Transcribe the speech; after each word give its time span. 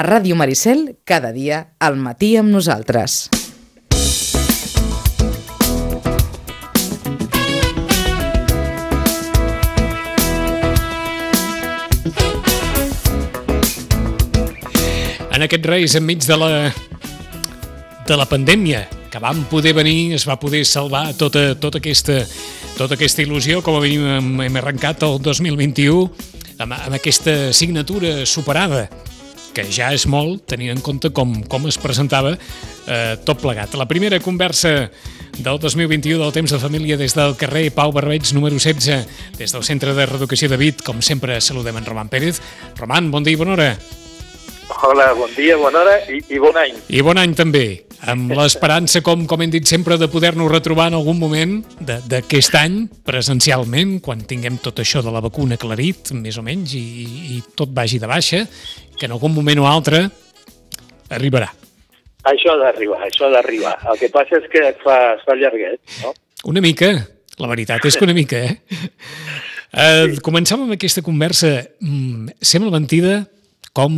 A 0.00 0.02
Ràdio 0.02 0.32
Maricel, 0.32 0.94
cada 1.04 1.28
dia, 1.28 1.74
al 1.76 1.98
matí 2.00 2.30
amb 2.40 2.48
nosaltres. 2.48 3.28
En 15.28 15.44
aquest 15.44 15.68
Reis, 15.68 15.98
enmig 16.00 16.24
de 16.24 16.40
la, 16.40 16.48
de 18.08 18.16
la 18.16 18.24
pandèmia, 18.24 18.86
que 19.12 19.20
vam 19.20 19.44
poder 19.52 19.76
venir, 19.76 20.14
es 20.16 20.24
va 20.24 20.40
poder 20.40 20.64
salvar 20.64 21.10
tota, 21.20 21.50
tota, 21.60 21.76
aquesta, 21.84 22.22
tota 22.80 22.96
aquesta 22.96 23.20
il·lusió, 23.20 23.60
com 23.60 23.76
a 23.76 23.84
mínim 23.84 24.08
hem, 24.16 24.32
hem 24.48 24.58
arrencat 24.64 25.04
el 25.04 25.20
2021, 25.20 26.08
amb, 26.56 26.72
amb 26.86 26.96
aquesta 26.96 27.52
signatura 27.52 28.24
superada, 28.24 28.88
que 29.54 29.64
ja 29.66 29.90
és 29.94 30.06
molt, 30.10 30.44
tenint 30.50 30.74
en 30.74 30.82
compte 30.84 31.10
com, 31.14 31.32
com 31.50 31.66
es 31.70 31.78
presentava 31.80 32.34
eh, 32.36 33.16
tot 33.26 33.40
plegat. 33.42 33.74
La 33.78 33.88
primera 33.90 34.20
conversa 34.22 34.90
del 35.38 35.58
2021 35.58 36.22
del 36.22 36.32
Temps 36.34 36.52
de 36.52 36.60
Família 36.62 36.98
des 37.00 37.14
del 37.16 37.36
carrer 37.40 37.70
Pau 37.74 37.92
Barbeig, 37.92 38.32
número 38.34 38.58
16, 38.58 39.06
des 39.38 39.52
del 39.52 39.64
Centre 39.64 39.94
de 39.94 40.06
Reeducació 40.06 40.50
de 40.50 40.58
Vit, 40.60 40.84
com 40.86 41.02
sempre 41.02 41.40
saludem 41.40 41.80
en 41.80 41.86
Roman 41.86 42.10
Pérez. 42.12 42.42
Roman, 42.78 43.10
bon 43.10 43.26
dia 43.26 43.38
i 43.38 43.40
bona 43.40 43.56
hora. 43.56 43.70
Hola, 44.82 45.12
bon 45.18 45.30
dia, 45.34 45.56
bona 45.58 45.82
hora 45.82 45.96
i, 46.08 46.22
i 46.30 46.38
bon 46.38 46.56
any. 46.56 46.76
I 46.88 47.02
bon 47.04 47.18
any 47.18 47.34
també, 47.38 47.64
amb 48.08 48.32
l'esperança, 48.32 49.02
com, 49.04 49.26
com 49.28 49.42
hem 49.42 49.50
dit 49.52 49.66
sempre, 49.68 49.98
de 50.00 50.08
poder-nos 50.08 50.50
retrobar 50.50 50.88
en 50.90 50.96
algun 50.96 51.18
moment 51.20 51.58
d'aquest 51.80 52.56
any, 52.60 52.78
presencialment, 53.06 53.98
quan 54.04 54.22
tinguem 54.28 54.56
tot 54.62 54.80
això 54.80 55.02
de 55.04 55.12
la 55.12 55.20
vacuna 55.24 55.58
aclarit, 55.60 56.12
més 56.16 56.38
o 56.40 56.44
menys, 56.46 56.74
i, 56.78 56.84
i 57.36 57.40
tot 57.58 57.74
vagi 57.76 58.00
de 58.00 58.08
baixa, 58.08 58.44
que 58.96 59.08
en 59.08 59.16
algun 59.16 59.34
moment 59.36 59.60
o 59.60 59.68
altre 59.68 60.06
arribarà. 61.12 61.50
Això 62.30 62.54
ha 62.54 62.58
d'arribar, 62.60 63.02
això 63.06 63.28
ha 63.28 63.34
d'arribar. 63.36 63.76
El 63.90 64.00
que 64.00 64.10
passa 64.12 64.40
és 64.40 64.48
que 64.52 64.64
es 64.70 64.80
fa, 64.84 64.96
es 65.16 65.24
fa 65.26 65.36
llarguet, 65.36 65.80
no? 66.04 66.14
Una 66.50 66.62
mica, 66.64 66.92
la 67.40 67.48
veritat 67.48 67.84
és 67.88 67.96
que 67.96 68.06
una 68.06 68.16
mica, 68.16 68.40
eh? 68.40 68.56
eh 69.84 70.08
sí. 70.14 70.24
Començàvem 70.24 70.68
amb 70.68 70.76
aquesta 70.76 71.04
conversa, 71.04 71.52
mm, 71.80 72.40
sembla 72.40 72.72
mentida 72.76 73.22
com 73.76 73.96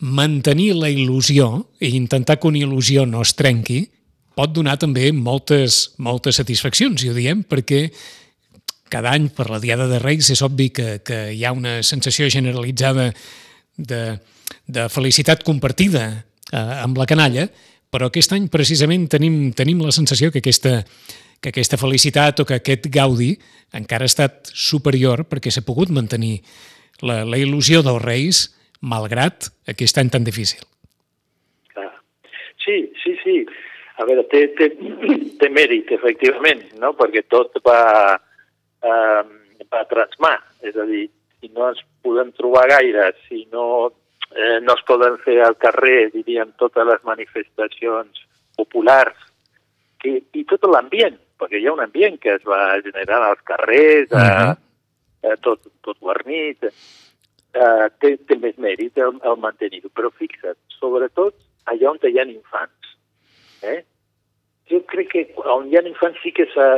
mantenir 0.00 0.72
la 0.78 0.88
il·lusió 0.88 1.66
i 1.80 1.92
intentar 1.96 2.38
que 2.40 2.48
una 2.48 2.60
il·lusió 2.62 3.04
no 3.08 3.20
es 3.24 3.34
trenqui 3.36 3.84
pot 4.36 4.52
donar 4.56 4.78
també 4.80 5.10
moltes, 5.12 5.92
moltes 6.00 6.38
satisfaccions, 6.40 7.02
i 7.04 7.10
ho 7.10 7.16
diem 7.16 7.42
perquè 7.44 7.88
cada 8.90 9.12
any 9.12 9.28
per 9.34 9.50
la 9.50 9.60
Diada 9.62 9.86
de 9.90 10.00
Reis 10.02 10.30
és 10.32 10.42
obvi 10.42 10.70
que, 10.74 10.98
que 11.06 11.30
hi 11.36 11.44
ha 11.44 11.52
una 11.54 11.78
sensació 11.86 12.30
generalitzada 12.32 13.10
de, 13.76 14.02
de 14.66 14.86
felicitat 14.90 15.44
compartida 15.46 16.04
eh, 16.16 16.56
amb 16.56 16.98
la 16.98 17.06
canalla, 17.06 17.46
però 17.90 18.08
aquest 18.08 18.32
any 18.34 18.48
precisament 18.50 19.08
tenim, 19.12 19.50
tenim 19.56 19.82
la 19.84 19.92
sensació 19.94 20.30
que 20.32 20.40
aquesta, 20.40 20.80
que 21.42 21.52
aquesta 21.52 21.78
felicitat 21.80 22.40
o 22.40 22.46
que 22.48 22.60
aquest 22.60 22.88
gaudi 22.92 23.34
encara 23.76 24.06
ha 24.06 24.10
estat 24.10 24.50
superior 24.54 25.26
perquè 25.28 25.52
s'ha 25.52 25.66
pogut 25.66 25.92
mantenir 25.94 26.40
la, 27.02 27.22
la 27.24 27.38
il·lusió 27.38 27.84
dels 27.86 28.02
Reis 28.02 28.46
malgrat 28.80 29.50
aquest 29.68 29.98
any 30.00 30.10
tan 30.10 30.24
difícil. 30.24 30.64
Clar. 31.74 31.92
Sí, 32.64 32.92
sí, 33.02 33.16
sí. 33.22 33.36
A 34.00 34.06
veure, 34.08 34.24
té, 34.32 34.46
té, 34.56 34.70
té 35.40 35.50
mèrit, 35.52 35.92
efectivament, 35.96 36.64
no? 36.80 36.94
perquè 36.96 37.24
tot 37.28 37.60
va, 37.66 38.16
eh, 38.82 39.22
va 39.68 39.86
transmar. 39.90 40.38
És 40.64 40.76
a 40.76 40.86
dir, 40.88 41.06
si 41.40 41.50
no 41.54 41.68
ens 41.70 41.82
podem 42.04 42.32
trobar 42.36 42.68
gaire, 42.70 43.10
si 43.28 43.46
no, 43.52 43.90
eh, 44.32 44.58
no 44.64 44.76
es 44.76 44.84
poden 44.88 45.18
fer 45.24 45.40
al 45.44 45.58
carrer, 45.60 46.10
diríem, 46.14 46.54
totes 46.60 46.88
les 46.88 47.04
manifestacions 47.08 48.24
populars, 48.56 49.16
que, 50.00 50.16
i 50.32 50.46
tot 50.48 50.64
l'ambient, 50.68 51.18
perquè 51.40 51.60
hi 51.60 51.68
ha 51.68 51.74
un 51.74 51.84
ambient 51.84 52.16
que 52.20 52.34
es 52.38 52.44
va 52.48 52.80
generar 52.84 53.20
als 53.26 53.44
carrers, 53.44 54.08
uh 54.12 54.24
-huh. 54.24 54.56
eh, 55.22 55.36
tot, 55.44 55.60
tot 55.84 55.98
guarnit, 56.00 56.72
eh, 57.54 57.86
té, 58.00 58.16
té 58.28 58.38
més 58.40 58.58
mèrit 58.58 58.98
el, 58.98 59.16
el 59.26 59.38
mantenir-ho. 59.42 59.90
Però 59.94 60.10
fixa't, 60.18 60.58
sobretot 60.78 61.36
allà 61.70 61.92
on 61.92 62.02
hi 62.02 62.18
ha 62.18 62.26
infants. 62.26 62.92
Eh? 63.62 63.80
Jo 64.70 64.82
crec 64.90 65.10
que 65.12 65.24
on 65.50 65.68
hi 65.68 65.78
ha 65.78 65.84
infants 65.86 66.20
sí 66.22 66.32
que 66.36 66.46
s'ha, 66.54 66.68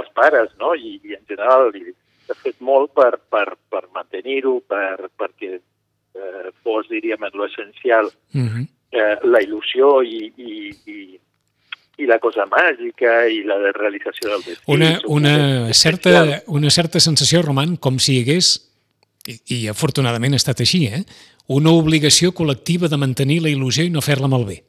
els 0.00 0.10
pares, 0.16 0.52
no? 0.60 0.74
I, 0.74 0.98
i 1.04 1.16
en 1.16 1.24
general 1.30 1.72
s'ha 2.26 2.36
fet 2.42 2.58
molt 2.60 2.92
per, 2.96 3.16
per, 3.32 3.56
per 3.72 3.86
mantenir-ho, 3.94 4.58
per, 4.68 5.08
perquè 5.16 5.54
eh, 5.56 6.50
fos, 6.62 6.90
diríem, 6.92 7.24
en 7.24 7.40
l'essencial 7.40 8.10
uh 8.10 8.44
-huh. 8.44 8.66
eh, 8.92 9.16
la 9.24 9.40
il·lusió 9.40 10.02
i, 10.04 10.32
i, 10.36 10.52
i, 10.86 11.20
i 11.98 12.06
la 12.06 12.18
cosa 12.18 12.46
màgica 12.46 13.26
i 13.26 13.42
la 13.42 13.58
de 13.58 13.72
realització 13.72 14.30
del 14.30 14.42
destí. 14.44 14.64
Una, 14.66 15.00
una, 15.06 15.72
certa, 15.72 16.42
una 16.46 16.70
certa 16.70 17.00
sensació, 17.00 17.42
Roman, 17.42 17.76
com 17.76 17.98
si 17.98 18.16
hi 18.16 18.22
hagués 18.22 18.67
i, 19.28 19.36
i 19.54 19.58
afortunadament 19.70 20.34
ha 20.34 20.40
estat 20.40 20.62
així, 20.64 20.86
eh? 20.88 21.04
una 21.58 21.72
obligació 21.76 22.32
col·lectiva 22.36 22.90
de 22.92 22.98
mantenir 23.00 23.40
la 23.44 23.52
il·lusió 23.52 23.86
i 23.86 23.92
no 23.92 24.04
fer-la 24.04 24.28
malbé. 24.30 24.60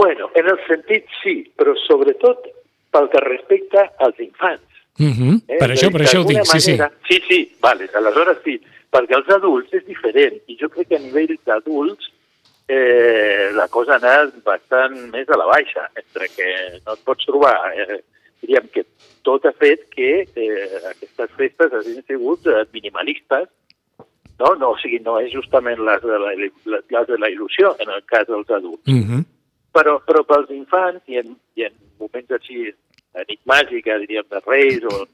Bueno, 0.00 0.30
en 0.38 0.48
el 0.48 0.58
sentit 0.66 1.06
sí, 1.20 1.42
però 1.58 1.74
sobretot 1.84 2.46
pel 2.90 3.08
que 3.12 3.22
respecta 3.26 3.90
als 3.98 4.18
infants. 4.18 4.66
Uh 4.98 5.04
mhm. 5.04 5.16
-huh. 5.18 5.40
eh? 5.48 5.58
Per 5.58 5.70
això, 5.70 5.90
per 5.92 6.02
això 6.02 6.20
ho 6.20 6.28
dic, 6.28 6.38
manera, 6.38 6.52
sí, 6.52 6.60
sí. 6.60 6.78
Sí, 7.08 7.22
sí, 7.28 7.56
vale, 7.60 7.88
aleshores 7.94 8.38
sí, 8.44 8.60
perquè 8.90 9.14
els 9.16 9.28
adults 9.28 9.72
és 9.72 9.84
diferent, 9.86 10.40
i 10.46 10.56
jo 10.60 10.68
crec 10.68 10.88
que 10.88 10.96
a 10.96 10.98
nivell 10.98 11.38
d'adults 11.46 12.10
eh, 12.68 13.50
la 13.54 13.68
cosa 13.68 13.92
ha 13.92 13.96
anat 13.98 14.34
bastant 14.44 15.10
més 15.10 15.28
a 15.28 15.36
la 15.36 15.46
baixa, 15.46 15.88
entre 15.94 16.28
que 16.28 16.48
no 16.86 16.94
et 16.94 17.02
pots 17.04 17.26
trobar, 17.26 17.56
eh, 17.74 18.00
diríem 18.40 18.68
que 18.74 18.84
tot 19.26 19.44
ha 19.44 19.52
fet 19.52 19.86
que 19.94 20.10
eh, 20.24 20.80
aquestes 20.90 21.32
festes 21.38 21.74
hagin 21.76 22.02
sigut 22.08 22.46
eh, 22.46 22.64
minimalistes, 22.72 23.48
no? 24.40 24.54
no, 24.54 24.72
o 24.72 24.78
sigui, 24.80 25.00
no 25.04 25.18
és 25.20 25.32
justament 25.32 25.82
les 25.84 26.02
de 26.02 26.18
la, 26.24 26.32
les 26.36 27.08
de 27.12 27.18
la 27.20 27.30
il·lusió, 27.32 27.74
en 27.84 27.92
el 27.92 28.02
cas 28.10 28.26
dels 28.28 28.50
adults. 28.50 28.88
Uh 28.88 29.04
-huh. 29.04 29.22
però, 29.72 30.00
però 30.06 30.24
pels 30.26 30.50
infants, 30.50 31.02
i 31.06 31.18
en, 31.18 31.36
i 31.54 31.64
en 31.68 31.74
moments 31.98 32.30
així, 32.30 32.72
a 33.14 33.22
nit 33.28 33.40
màgica, 33.44 33.98
diríem, 33.98 34.26
de 34.30 34.40
Reis, 34.46 34.82
o 34.84 35.06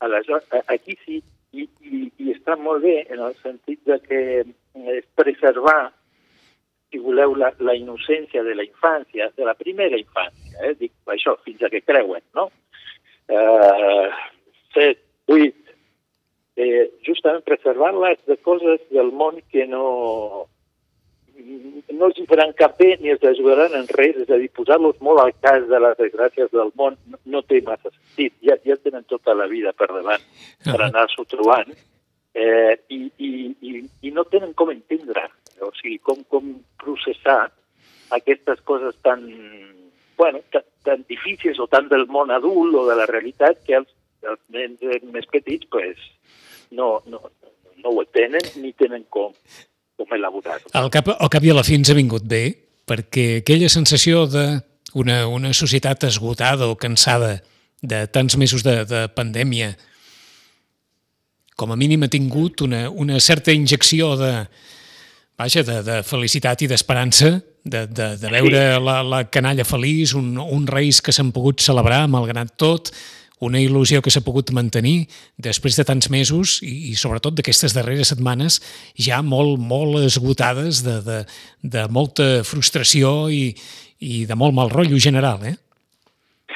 aleshores, 0.00 0.48
aquí 0.66 0.96
sí, 1.04 1.22
i, 1.52 1.68
i, 1.80 2.12
i 2.18 2.32
està 2.32 2.56
molt 2.56 2.82
bé 2.82 3.06
en 3.10 3.20
el 3.20 3.34
sentit 3.42 3.80
de 3.84 3.98
que 4.08 4.20
és 4.96 5.04
preservar, 5.14 5.92
si 6.90 6.98
voleu, 6.98 7.34
la, 7.34 7.52
la 7.58 7.74
innocència 7.74 8.42
de 8.42 8.54
la 8.54 8.64
infància, 8.64 9.30
de 9.36 9.44
la 9.44 9.54
primera 9.54 9.96
infància, 9.96 10.58
eh? 10.66 10.74
dic 10.80 10.92
això, 11.06 11.36
fins 11.44 11.62
a 11.62 11.70
que 11.72 11.80
creuen, 11.80 12.22
no? 12.34 12.50
Eh, 13.32 14.08
set, 14.74 15.02
vuit, 15.28 15.56
eh, 16.56 16.88
justament 17.06 17.44
preservar-les 17.46 18.20
de 18.28 18.36
coses 18.44 18.80
del 18.92 19.12
món 19.16 19.40
que 19.52 19.66
no, 19.66 19.84
no 21.92 22.08
els 22.08 22.20
faran 22.28 22.52
cap 22.58 22.76
bé 22.80 22.96
ni 23.00 23.12
els 23.14 23.24
ajudaran 23.32 23.76
en 23.78 23.88
res, 23.96 24.18
és 24.24 24.30
a 24.30 24.38
dir, 24.40 24.50
posar-los 24.56 25.00
molt 25.04 25.22
al 25.22 25.32
cas 25.40 25.64
de 25.70 25.80
les 25.84 25.96
desgràcies 26.00 26.52
del 26.52 26.72
món 26.78 26.98
no, 27.06 27.20
no 27.36 27.42
té 27.46 27.62
massa 27.66 27.90
sentit, 27.90 28.36
ja, 28.44 28.58
ja 28.66 28.76
tenen 28.80 29.08
tota 29.10 29.36
la 29.38 29.48
vida 29.50 29.72
per 29.76 29.90
davant 29.92 30.28
per 30.66 30.78
anar-s'ho 30.80 31.26
trobant 31.30 31.72
eh, 32.34 32.76
i, 32.88 33.00
i, 33.18 33.32
i, 33.60 33.72
i 34.08 34.12
no 34.14 34.24
tenen 34.28 34.54
com 34.58 34.72
entendre, 34.72 35.28
o 35.60 35.72
sigui, 35.78 35.98
com, 36.04 36.22
com 36.32 36.54
processar 36.82 37.46
aquestes 38.12 38.60
coses 38.68 38.96
tan, 39.04 39.24
bueno, 40.18 40.42
tan, 40.52 40.64
tan 40.86 41.04
difícils 41.08 41.60
o 41.62 41.68
tan 41.70 41.88
del 41.90 42.06
món 42.10 42.32
adult 42.34 42.74
o 42.78 42.86
de 42.88 42.96
la 42.98 43.06
realitat 43.10 43.62
que 43.66 43.78
els, 43.80 43.90
els 44.22 44.40
nens 44.54 44.82
més 45.14 45.28
petits 45.30 45.68
pues, 45.70 46.00
no, 46.70 47.00
no, 47.06 47.20
no 47.82 47.94
ho 47.94 48.04
tenen 48.14 48.44
ni 48.62 48.72
tenen 48.78 49.04
com, 49.10 49.32
com 49.98 50.16
elaborar-ho. 50.16 50.72
Al 50.78 50.90
cap, 50.94 51.12
al 51.14 51.32
cap 51.32 51.44
i 51.44 51.52
a 51.52 51.56
la 51.58 51.66
fi 51.66 51.78
ens 51.78 51.92
ha 51.92 51.98
vingut 51.98 52.26
bé, 52.28 52.44
perquè 52.88 53.42
aquella 53.42 53.70
sensació 53.72 54.26
de 54.30 54.46
una, 54.98 55.26
una 55.28 55.52
societat 55.56 56.04
esgotada 56.08 56.68
o 56.68 56.76
cansada 56.76 57.38
de 57.82 58.04
tants 58.06 58.36
mesos 58.38 58.62
de, 58.66 58.82
de 58.86 59.06
pandèmia, 59.14 59.72
com 61.56 61.72
a 61.72 61.78
mínim 61.78 62.04
ha 62.04 62.10
tingut 62.10 62.62
una, 62.64 62.88
una 62.90 63.18
certa 63.20 63.52
injecció 63.52 64.14
de, 64.16 64.32
vaja, 65.38 65.64
de, 65.66 65.80
de 65.86 66.02
felicitat 66.06 66.62
i 66.64 66.70
d'esperança 66.70 67.36
de, 67.64 67.86
de, 67.86 68.06
de 68.18 68.30
veure 68.30 68.60
sí. 68.60 68.84
la, 68.84 69.00
la 69.06 69.24
canalla 69.30 69.64
feliç, 69.64 70.14
un, 70.18 70.34
un 70.38 70.66
reis 70.66 71.00
que 71.02 71.14
s'han 71.14 71.32
pogut 71.34 71.62
celebrar 71.62 72.04
malgrat 72.10 72.54
tot, 72.58 72.92
una 73.42 73.58
il·lusió 73.58 73.98
que 74.02 74.10
s'ha 74.14 74.22
pogut 74.22 74.52
mantenir 74.54 75.08
després 75.42 75.74
de 75.78 75.84
tants 75.86 76.08
mesos 76.14 76.60
i, 76.62 76.92
i 76.92 76.94
sobretot 76.98 77.34
d'aquestes 77.34 77.74
darreres 77.74 78.12
setmanes 78.12 78.60
ja 78.94 79.18
molt, 79.26 79.58
molt 79.58 79.98
esgotades 80.02 80.84
de, 80.86 81.00
de, 81.06 81.18
de 81.74 81.86
molta 81.90 82.28
frustració 82.46 83.26
i, 83.34 83.50
i 83.98 84.22
de 84.30 84.38
molt 84.38 84.54
mal 84.54 84.70
rotllo 84.70 85.00
general, 85.02 85.42
eh? 85.46 85.56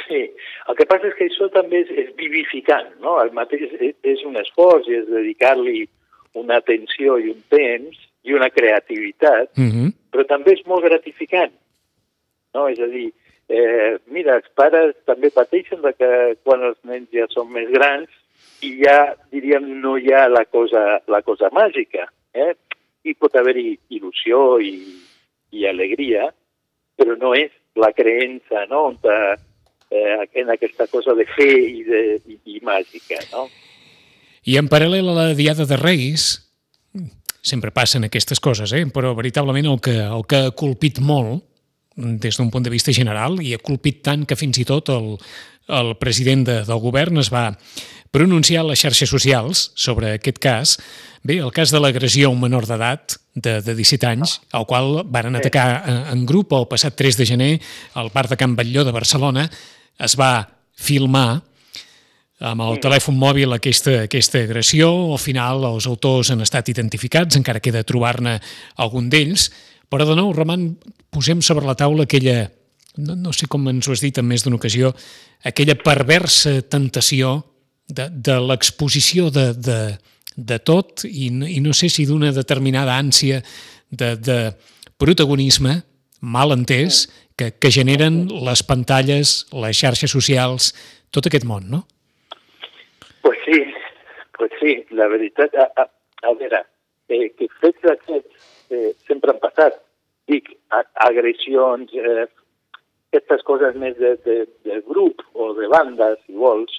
Sí, 0.06 0.22
el 0.70 0.78
que 0.78 0.86
passa 0.86 1.10
és 1.10 1.18
que 1.18 1.26
això 1.26 1.50
també 1.54 1.82
és, 1.82 1.90
és 2.06 2.14
vivificant, 2.18 2.94
no? 3.02 3.18
El 3.22 3.34
mateix 3.34 3.66
és, 3.66 3.98
és 4.06 4.22
un 4.26 4.38
esforç 4.38 4.86
i 4.90 5.00
és 5.00 5.10
dedicar-li 5.10 5.88
una 6.38 6.60
atenció 6.62 7.18
i 7.18 7.32
un 7.32 7.42
temps 7.50 8.05
i 8.26 8.34
una 8.34 8.50
creativitat, 8.50 9.54
Mm 9.56 9.70
-hmm. 9.70 9.92
però 10.10 10.26
també 10.26 10.52
és 10.52 10.66
molt 10.66 10.84
gratificant. 10.84 11.52
No? 12.54 12.68
És 12.68 12.78
a 12.80 12.86
dir, 12.86 13.12
eh, 13.48 13.98
mira, 14.06 14.36
els 14.36 14.48
pares 14.54 14.94
també 15.04 15.30
pateixen 15.30 15.82
de 15.82 15.92
que 15.92 16.36
quan 16.42 16.62
els 16.62 16.78
nens 16.82 17.08
ja 17.12 17.26
són 17.30 17.52
més 17.52 17.70
grans 17.70 18.08
i 18.62 18.82
ja, 18.84 19.14
diríem, 19.30 19.80
no 19.80 19.96
hi 19.98 20.12
ha 20.12 20.28
la 20.28 20.44
cosa, 20.44 21.02
la 21.06 21.22
cosa 21.22 21.50
màgica. 21.52 22.08
Eh? 22.34 22.54
Hi 23.04 23.14
pot 23.14 23.36
haver-hi 23.36 23.78
il·lusió 23.90 24.58
i, 24.60 24.74
i 25.52 25.66
alegria, 25.66 26.32
però 26.96 27.16
no 27.16 27.34
és 27.34 27.52
la 27.76 27.92
creença 27.92 28.66
no? 28.70 28.86
On, 28.90 28.98
eh, 29.90 30.28
en 30.34 30.50
aquesta 30.50 30.86
cosa 30.86 31.14
de 31.14 31.26
fe 31.36 31.52
i, 31.52 31.84
de, 31.84 32.02
i, 32.26 32.38
i 32.56 32.60
màgica. 32.64 33.20
No? 33.32 33.46
I 34.46 34.58
en 34.58 34.68
paral·lel 34.70 35.08
a 35.10 35.14
la 35.14 35.34
Diada 35.34 35.66
de 35.66 35.78
Reis, 35.78 36.45
sempre 37.46 37.70
passen 37.70 38.06
aquestes 38.06 38.42
coses, 38.42 38.72
eh? 38.74 38.86
però 38.90 39.14
veritablement 39.14 39.68
el 39.70 39.78
que, 39.82 39.94
el 40.02 40.24
que 40.26 40.46
ha 40.48 40.54
colpit 40.58 40.98
molt 40.98 41.44
des 41.96 42.36
d'un 42.36 42.50
punt 42.52 42.64
de 42.66 42.72
vista 42.72 42.92
general 42.92 43.38
i 43.40 43.54
ha 43.54 43.62
colpit 43.62 44.02
tant 44.04 44.26
que 44.28 44.36
fins 44.36 44.58
i 44.60 44.66
tot 44.68 44.90
el, 44.92 45.14
el 45.72 45.94
president 46.00 46.44
de, 46.48 46.56
del 46.66 46.82
govern 46.82 47.22
es 47.22 47.30
va 47.32 47.52
pronunciar 48.12 48.64
a 48.64 48.68
les 48.70 48.80
xarxes 48.80 49.10
socials 49.10 49.70
sobre 49.76 50.14
aquest 50.16 50.38
cas. 50.42 50.76
Bé, 51.26 51.38
el 51.42 51.52
cas 51.52 51.72
de 51.74 51.80
l'agressió 51.82 52.28
a 52.28 52.34
un 52.34 52.40
menor 52.40 52.68
d'edat 52.68 53.16
de, 53.34 53.58
de 53.64 53.74
17 53.74 54.08
anys, 54.08 54.38
al 54.56 54.66
qual 54.68 55.02
varen 55.12 55.36
atacar 55.36 55.66
en, 55.84 55.98
en 56.14 56.26
grup 56.28 56.54
el 56.56 56.68
passat 56.70 56.96
3 56.96 57.18
de 57.20 57.26
gener 57.28 57.50
al 57.94 58.12
parc 58.14 58.32
de 58.32 58.38
Can 58.40 58.54
Batlló 58.56 58.86
de 58.86 58.94
Barcelona. 58.94 59.48
Es 59.98 60.16
va 60.18 60.48
filmar 60.76 61.42
amb 62.44 62.64
el 62.66 62.80
telèfon 62.84 63.16
mòbil 63.16 63.54
aquesta, 63.56 64.02
aquesta 64.04 64.42
agressió. 64.44 64.90
Al 65.12 65.20
final 65.22 65.64
els 65.70 65.86
autors 65.88 66.30
han 66.32 66.44
estat 66.44 66.68
identificats, 66.72 67.38
encara 67.38 67.62
queda 67.64 67.84
trobar-ne 67.86 68.36
algun 68.82 69.08
d'ells, 69.12 69.48
però 69.88 70.04
de 70.04 70.16
nou, 70.18 70.32
Roman, 70.34 70.68
posem 71.12 71.40
sobre 71.44 71.66
la 71.66 71.76
taula 71.78 72.04
aquella, 72.04 72.50
no, 72.98 73.16
no 73.16 73.32
sé 73.32 73.48
com 73.48 73.68
ens 73.70 73.88
ho 73.88 73.94
has 73.94 74.02
dit 74.04 74.18
en 74.18 74.26
més 74.26 74.44
d'una 74.44 74.58
ocasió, 74.58 74.92
aquella 75.46 75.78
perversa 75.78 76.58
tentació 76.62 77.38
de, 77.88 78.08
de 78.10 78.38
l'exposició 78.42 79.30
de, 79.30 79.52
de, 79.54 79.80
de 80.36 80.58
tot 80.58 81.06
i, 81.08 81.30
i 81.30 81.60
no 81.64 81.72
sé 81.76 81.88
si 81.92 82.04
d'una 82.06 82.32
determinada 82.34 82.98
ànsia 82.98 83.40
de, 83.90 84.16
de 84.18 84.38
protagonisme 84.98 85.78
mal 86.20 86.52
entès 86.52 87.06
que, 87.36 87.52
que 87.54 87.70
generen 87.70 88.26
les 88.44 88.64
pantalles, 88.66 89.44
les 89.52 89.76
xarxes 89.78 90.10
socials, 90.10 90.72
tot 91.14 91.28
aquest 91.28 91.46
món, 91.46 91.68
no? 91.70 91.84
Pues 93.26 93.38
sí, 93.44 93.60
pues 94.38 94.52
sí, 94.60 94.86
la 94.90 95.08
veritat, 95.08 95.52
a, 95.56 95.72
a, 95.82 95.90
a 96.22 96.32
veure, 96.38 96.60
eh, 97.08 97.32
que 97.34 97.48
fets 97.58 97.82
d'aquests 97.82 98.70
eh, 98.70 98.92
sempre 99.08 99.32
han 99.32 99.40
passat. 99.42 99.80
Dic, 100.30 100.52
a, 100.70 100.84
agressions, 101.08 101.90
eh, 101.90 102.28
aquestes 103.10 103.42
coses 103.48 103.74
més 103.82 103.98
de, 103.98 104.12
de, 104.22 104.36
de 104.62 104.78
grup 104.86 105.24
o 105.34 105.48
de 105.58 105.66
banda, 105.74 106.12
si 106.22 106.38
vols, 106.38 106.78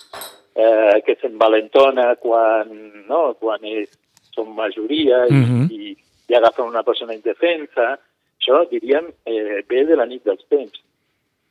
eh, 0.55 0.95
que 1.03 1.17
s'envalentona 1.19 2.13
quan, 2.23 2.71
no, 3.11 3.21
quan 3.43 3.67
és, 3.67 3.91
són 4.31 4.55
majoria 4.55 5.25
i, 5.27 5.33
mm 5.33 5.43
-hmm. 5.49 5.67
i, 5.67 5.97
i 6.31 6.39
agafen 6.39 6.71
una 6.71 6.87
persona 6.87 7.19
indefensa, 7.19 7.97
això, 8.39 8.63
diríem, 8.71 9.11
eh, 9.25 9.65
ve 9.67 9.83
de 9.83 9.99
la 9.99 10.07
nit 10.07 10.23
dels 10.23 10.47
temps. 10.47 10.79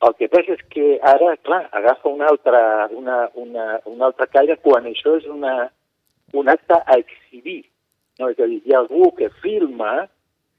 El 0.05 0.13
que 0.19 0.29
passa 0.29 0.53
és 0.53 0.63
que 0.73 0.99
ara, 1.01 1.37
clar, 1.47 1.63
agafa 1.73 2.11
una 2.11 2.27
altra, 2.29 2.61
una, 2.93 3.31
una, 3.35 3.79
una 3.89 4.11
altra 4.11 4.27
caire 4.29 4.59
quan 4.61 4.85
això 4.91 5.15
és 5.17 5.25
una, 5.33 5.71
un 6.37 6.51
acte 6.53 6.77
a 6.77 6.99
exhibir. 7.01 7.63
No? 8.21 8.29
És 8.29 8.39
a 8.41 8.49
dir, 8.51 8.61
hi 8.65 8.75
ha 8.75 8.83
algú 8.83 9.09
que 9.17 9.31
filma, 9.41 10.07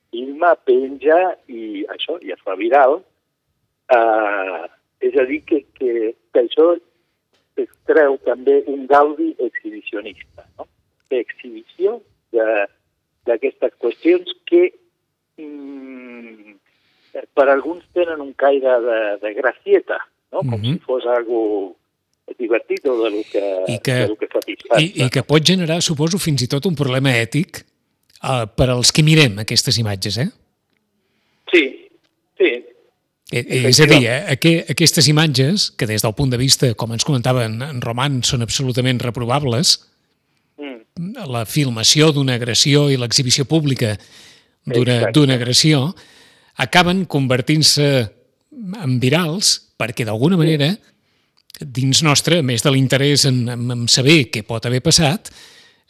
filma, 0.10 0.56
penja 0.66 1.20
i 1.48 1.86
això, 1.94 2.18
i 2.26 2.34
es 2.34 2.42
fa 2.46 2.58
viral. 2.58 3.02
Uh, 3.94 4.66
és 5.06 5.14
a 5.22 5.26
dir, 5.30 5.44
que, 5.46 5.62
que, 5.78 6.16
que 6.34 6.44
això 6.44 6.72
es 7.62 7.70
treu 7.90 8.18
també 8.26 8.64
un 8.68 8.86
gaudi 8.90 9.32
exhibicionista, 9.38 10.46
no? 10.58 10.66
d'exhibició 11.10 12.00
de- 12.34 12.68
d'aquestes 13.28 13.74
qüestions 13.82 14.34
que 14.50 14.72
mm, 15.38 16.58
per 17.34 17.48
alguns 17.50 17.84
tenen 17.94 18.22
un 18.22 18.34
caire 18.34 18.80
de, 18.84 19.00
de 19.22 19.34
gracieta, 19.34 20.00
no? 20.32 20.40
com 20.40 20.58
Mhm. 20.60 20.74
si 20.74 20.80
fos 20.86 21.06
algo 21.06 21.76
divertit 22.38 22.86
o 22.86 23.04
de 23.04 23.10
lo 23.10 23.24
que, 23.32 23.44
I 23.68 23.80
que, 23.80 23.94
de 23.94 24.08
lo 24.08 24.16
que 24.18 24.28
satisfà. 24.28 24.82
i, 24.82 25.06
I 25.06 25.10
que 25.10 25.24
pot 25.24 25.44
generar, 25.44 25.82
suposo, 25.82 26.20
fins 26.20 26.44
i 26.44 26.48
tot 26.52 26.66
un 26.68 26.76
problema 26.76 27.14
ètic 27.16 27.64
uh, 28.22 28.46
per 28.52 28.70
als 28.70 28.92
que 28.92 29.04
mirem 29.04 29.40
aquestes 29.40 29.78
imatges, 29.80 30.18
eh? 30.18 30.28
Sí, 31.52 31.64
sí, 32.38 32.52
Eh, 33.30 33.68
És 33.68 33.80
a 33.82 33.86
dir, 33.86 34.06
eh, 34.08 34.24
aqu 34.32 34.54
aquestes 34.72 35.08
imatges, 35.12 35.72
que 35.76 35.86
des 35.86 36.02
del 36.02 36.14
punt 36.16 36.32
de 36.32 36.38
vista, 36.40 36.70
com 36.80 36.94
ens 36.96 37.04
comentava 37.04 37.44
en, 37.44 37.60
en 37.62 37.82
Roman, 37.84 38.22
són 38.24 38.42
absolutament 38.46 39.02
reprovables, 39.04 39.82
mm, 40.56 41.26
la 41.28 41.44
filmació 41.46 42.14
d'una 42.16 42.38
agressió 42.40 42.86
i 42.90 42.96
l'exhibició 42.96 43.44
pública 43.44 43.98
d'una 44.64 45.36
agressió 45.36 45.94
acaben 46.58 47.06
convertint-se 47.06 47.88
en 48.84 49.00
virals 49.00 49.56
perquè 49.78 50.06
d'alguna 50.08 50.38
manera 50.40 50.72
dins 51.62 52.04
nostre, 52.06 52.40
a 52.40 52.46
més 52.46 52.62
de 52.66 52.72
l'interès 52.74 53.26
en, 53.30 53.44
en, 53.50 53.64
en 53.74 53.88
saber 53.90 54.28
què 54.34 54.44
pot 54.46 54.66
haver 54.66 54.82
passat, 54.86 55.32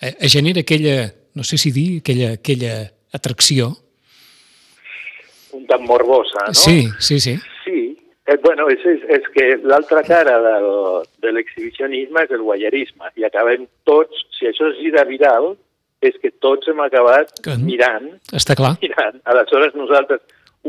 eh, 0.02 0.14
es 0.24 0.32
genera 0.32 0.62
aquella, 0.64 1.10
no 1.36 1.44
sé 1.44 1.58
si 1.60 1.72
dir, 1.76 2.00
aquella, 2.00 2.34
aquella 2.40 2.76
atracció. 3.12 3.74
un 5.52 5.66
tant 5.68 5.84
morbosa, 5.88 6.46
no? 6.48 6.54
Sí, 6.54 6.88
sí, 7.00 7.20
sí. 7.20 7.36
Sí, 7.66 7.98
eh, 8.28 8.38
bueno, 8.44 8.68
és, 8.70 8.80
és, 8.86 9.02
és 9.18 9.28
que 9.34 9.48
l'altra 9.68 10.04
cara 10.08 10.38
del, 10.44 10.68
de 11.24 11.32
l'exhibicionisme 11.36 12.24
és 12.28 12.32
el 12.36 12.44
guayerisme 12.46 13.10
i 13.18 13.26
acabem 13.28 13.66
tots, 13.88 14.26
si 14.38 14.48
això 14.48 14.70
es 14.72 14.78
gira 14.80 15.04
viral, 15.10 15.56
és 16.00 16.14
que 16.22 16.30
tots 16.32 16.68
hem 16.70 16.80
acabat 16.86 17.32
Que- 17.44 17.58
mirant, 17.58 18.12
Està 18.38 18.54
clar. 18.56 18.76
mirant. 18.84 19.18
Aleshores 19.26 19.74
nosaltres, 19.76 20.22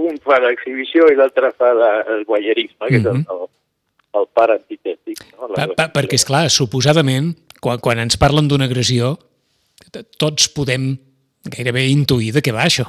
un 0.07 0.19
fa 0.23 0.39
l'exhibició 0.43 1.09
i 1.13 1.17
l'altre 1.19 1.51
fa 1.57 1.73
la, 1.77 1.93
el 2.15 2.25
guayerisme, 2.29 2.89
que 2.89 3.01
és 3.01 3.07
el, 3.07 3.19
Mhm. 3.19 3.27
el, 3.35 3.49
el 4.21 4.29
antitètic. 4.55 5.25
No? 5.35 5.51
Pa, 5.55 5.67
pa, 5.77 5.89
perquè, 5.93 6.15
és 6.15 6.25
clar, 6.25 6.49
suposadament, 6.51 7.35
quan, 7.61 7.81
quan 7.83 7.99
ens 7.99 8.17
parlen 8.17 8.49
d'una 8.49 8.69
agressió, 8.71 9.17
tots 10.19 10.49
podem 10.55 10.97
gairebé 11.49 11.87
intuir 11.89 12.33
de 12.33 12.43
què 12.43 12.53
va 12.55 12.67
això. 12.67 12.87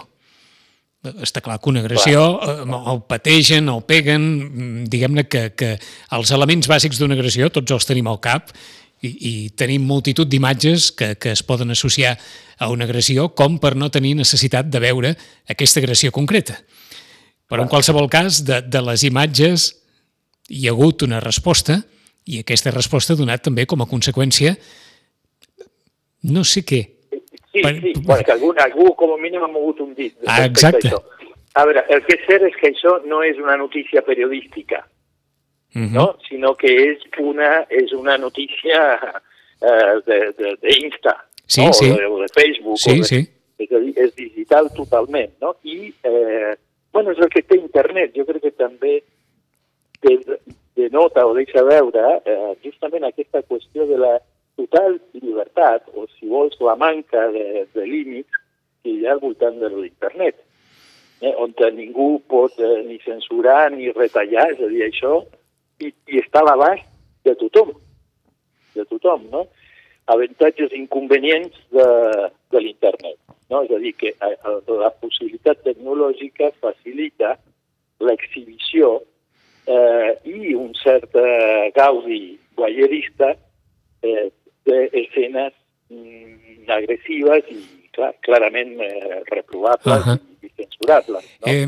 Està 1.24 1.40
clar 1.40 1.62
que 1.62 1.70
una 1.72 1.80
agressió 1.80 2.42
eh, 2.44 2.66
el 2.92 3.02
pategen, 3.08 3.70
el 3.72 3.84
peguen, 3.88 4.22
mm, 4.22 4.90
diguem-ne 4.92 5.24
que, 5.32 5.46
que 5.56 5.78
els 6.12 6.32
elements 6.36 6.68
bàsics 6.68 7.00
d'una 7.00 7.16
agressió 7.16 7.48
tots 7.50 7.72
els 7.72 7.88
tenim 7.88 8.10
al 8.12 8.20
cap 8.20 8.52
i, 9.02 9.08
i 9.08 9.34
tenim 9.56 9.86
multitud 9.88 10.28
d'imatges 10.28 10.92
que, 10.92 11.14
que 11.16 11.32
es 11.32 11.44
poden 11.44 11.72
associar 11.72 12.18
a 12.60 12.68
una 12.68 12.84
agressió 12.84 13.30
com 13.32 13.56
per 13.64 13.78
no 13.80 13.88
tenir 13.90 14.18
necessitat 14.20 14.68
de 14.68 14.82
veure 14.84 15.14
aquesta 15.48 15.80
agressió 15.80 16.12
concreta. 16.12 16.60
Però 17.50 17.64
en 17.66 17.70
qualsevol 17.72 18.08
cas, 18.10 18.44
de, 18.46 18.62
de 18.62 18.82
les 18.86 19.04
imatges 19.08 19.70
hi 20.50 20.68
ha 20.68 20.72
hagut 20.76 21.02
una 21.06 21.20
resposta 21.20 21.80
i 22.30 22.40
aquesta 22.44 22.72
resposta 22.72 23.14
ha 23.14 23.18
donat 23.18 23.42
també 23.44 23.66
com 23.66 23.82
a 23.82 23.88
conseqüència 23.90 24.56
no 26.30 26.44
sé 26.44 26.62
què. 26.68 26.82
Sí, 27.52 27.62
Per- 27.64 27.80
sí, 27.82 27.94
bueno, 28.06 28.24
que 28.24 28.32
algú, 28.32 28.54
algú 28.62 28.94
com 28.96 29.14
a 29.16 29.18
mínim 29.18 29.42
ha 29.44 29.48
mogut 29.50 29.80
un 29.82 29.94
dit. 29.96 30.14
Ah, 30.28 30.46
exacte. 30.46 30.90
a. 30.94 31.00
A 31.60 31.64
veure, 31.66 31.82
el 31.90 32.04
que 32.06 32.14
és 32.14 32.26
cert 32.28 32.44
és 32.46 32.56
que 32.60 32.70
això 32.70 33.00
no 33.10 33.24
és 33.26 33.38
una 33.42 33.58
notícia 33.58 34.02
periodística, 34.06 34.86
Uh 35.76 35.82
-huh. 35.82 35.92
no? 35.92 36.18
sinó 36.28 36.56
que 36.56 36.66
és 36.68 36.98
una, 37.20 37.62
és 37.70 37.92
una 37.94 38.18
notícia 38.18 39.00
eh, 39.62 40.56
d'Insta, 40.62 41.28
Sí, 41.46 41.64
no? 41.64 41.74
sí. 41.74 41.92
O, 41.92 41.96
de, 41.96 42.06
o 42.06 42.20
de 42.22 42.28
Facebook. 42.34 42.78
Sí, 42.80 42.90
o 42.90 42.94
de, 42.96 43.04
sí. 43.04 43.30
És 43.60 43.72
a 43.72 43.78
dir, 43.78 43.94
és 44.00 44.16
digital 44.16 44.72
totalment. 44.74 45.32
No? 45.40 45.58
I, 45.64 45.94
eh, 46.04 46.56
bueno, 46.94 47.12
és 47.12 47.20
el 47.20 47.30
que 47.30 47.44
té 47.46 47.58
internet. 47.60 48.16
Jo 48.16 48.26
crec 48.26 48.42
que 48.48 48.52
també 48.58 49.04
de- 50.02 50.40
denota 50.76 51.26
o 51.28 51.34
deixa 51.36 51.64
veure 51.64 52.22
eh, 52.26 52.54
justament 52.64 53.04
aquesta 53.06 53.42
qüestió 53.44 53.86
de 53.88 53.98
la 54.00 54.18
total 54.60 55.00
llibertat, 55.14 55.88
o 55.96 56.06
si 56.18 56.28
vols, 56.28 56.58
la 56.60 56.76
manca 56.76 57.28
de, 57.32 57.66
de 57.74 57.86
límits 57.88 58.32
que 58.84 58.92
hi 58.92 59.06
ha 59.06 59.14
al 59.16 59.22
voltant 59.24 59.60
de 59.60 59.70
l'internet, 59.72 60.40
eh, 61.22 61.34
on 61.38 61.54
ningú 61.76 62.20
pot 62.28 62.56
eh, 62.60 62.84
ni 62.88 63.00
censurar 63.06 63.72
ni 63.72 63.92
retallar, 63.92 64.50
és 64.54 64.60
a 64.60 64.68
dir, 64.72 64.84
això, 64.88 65.22
i, 65.80 65.94
i 66.12 66.20
està 66.20 66.44
a 66.44 66.50
l'abast 66.50 66.88
de 67.24 67.36
tothom, 67.40 67.72
de 68.76 68.86
tothom, 68.86 69.28
no? 69.32 69.46
Avantatges 70.10 70.74
i 70.74 70.80
inconvenients 70.82 71.56
de, 71.76 71.86
de 72.54 72.64
l'internet, 72.64 73.18
no? 73.52 73.64
És 73.66 73.72
a 73.76 73.80
dir, 73.82 73.94
que 74.00 74.14
eh, 74.14 74.36
la 74.82 74.92
possibilitat 75.02 75.62
tecnològica 75.68 76.52
facilita 76.64 77.36
l'exhibició 78.06 78.96
eh, 79.70 80.12
i 80.26 80.56
un 80.56 80.72
cert 80.80 81.16
eh, 81.20 81.70
gaudi 81.76 82.40
guayerista 82.58 83.34
eh, 84.02 84.30
d'escenes 84.66 85.54
mm, 85.92 86.70
agressives 86.70 87.52
i 87.54 87.60
clar, 87.96 88.14
clarament 88.26 88.80
eh, 88.86 89.22
reprovables 89.32 90.06
uh. 90.06 90.14
-huh. 90.14 90.20
i 90.42 90.50
censurables. 90.56 91.26
No? 91.42 91.52
Eh, 91.52 91.68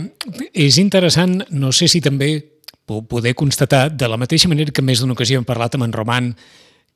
és 0.53 0.77
interessant, 0.77 1.43
no 1.49 1.71
sé 1.71 1.87
si 1.87 2.01
també 2.01 2.41
po- 2.85 3.03
poder 3.07 3.33
constatar, 3.35 3.89
de 3.91 4.07
la 4.07 4.17
mateixa 4.17 4.49
manera 4.49 4.71
que 4.71 4.81
més 4.81 4.99
d'una 4.99 5.13
ocasió 5.13 5.37
hem 5.37 5.45
parlat 5.45 5.75
amb 5.75 5.83
en 5.83 5.93
Roman, 5.93 6.35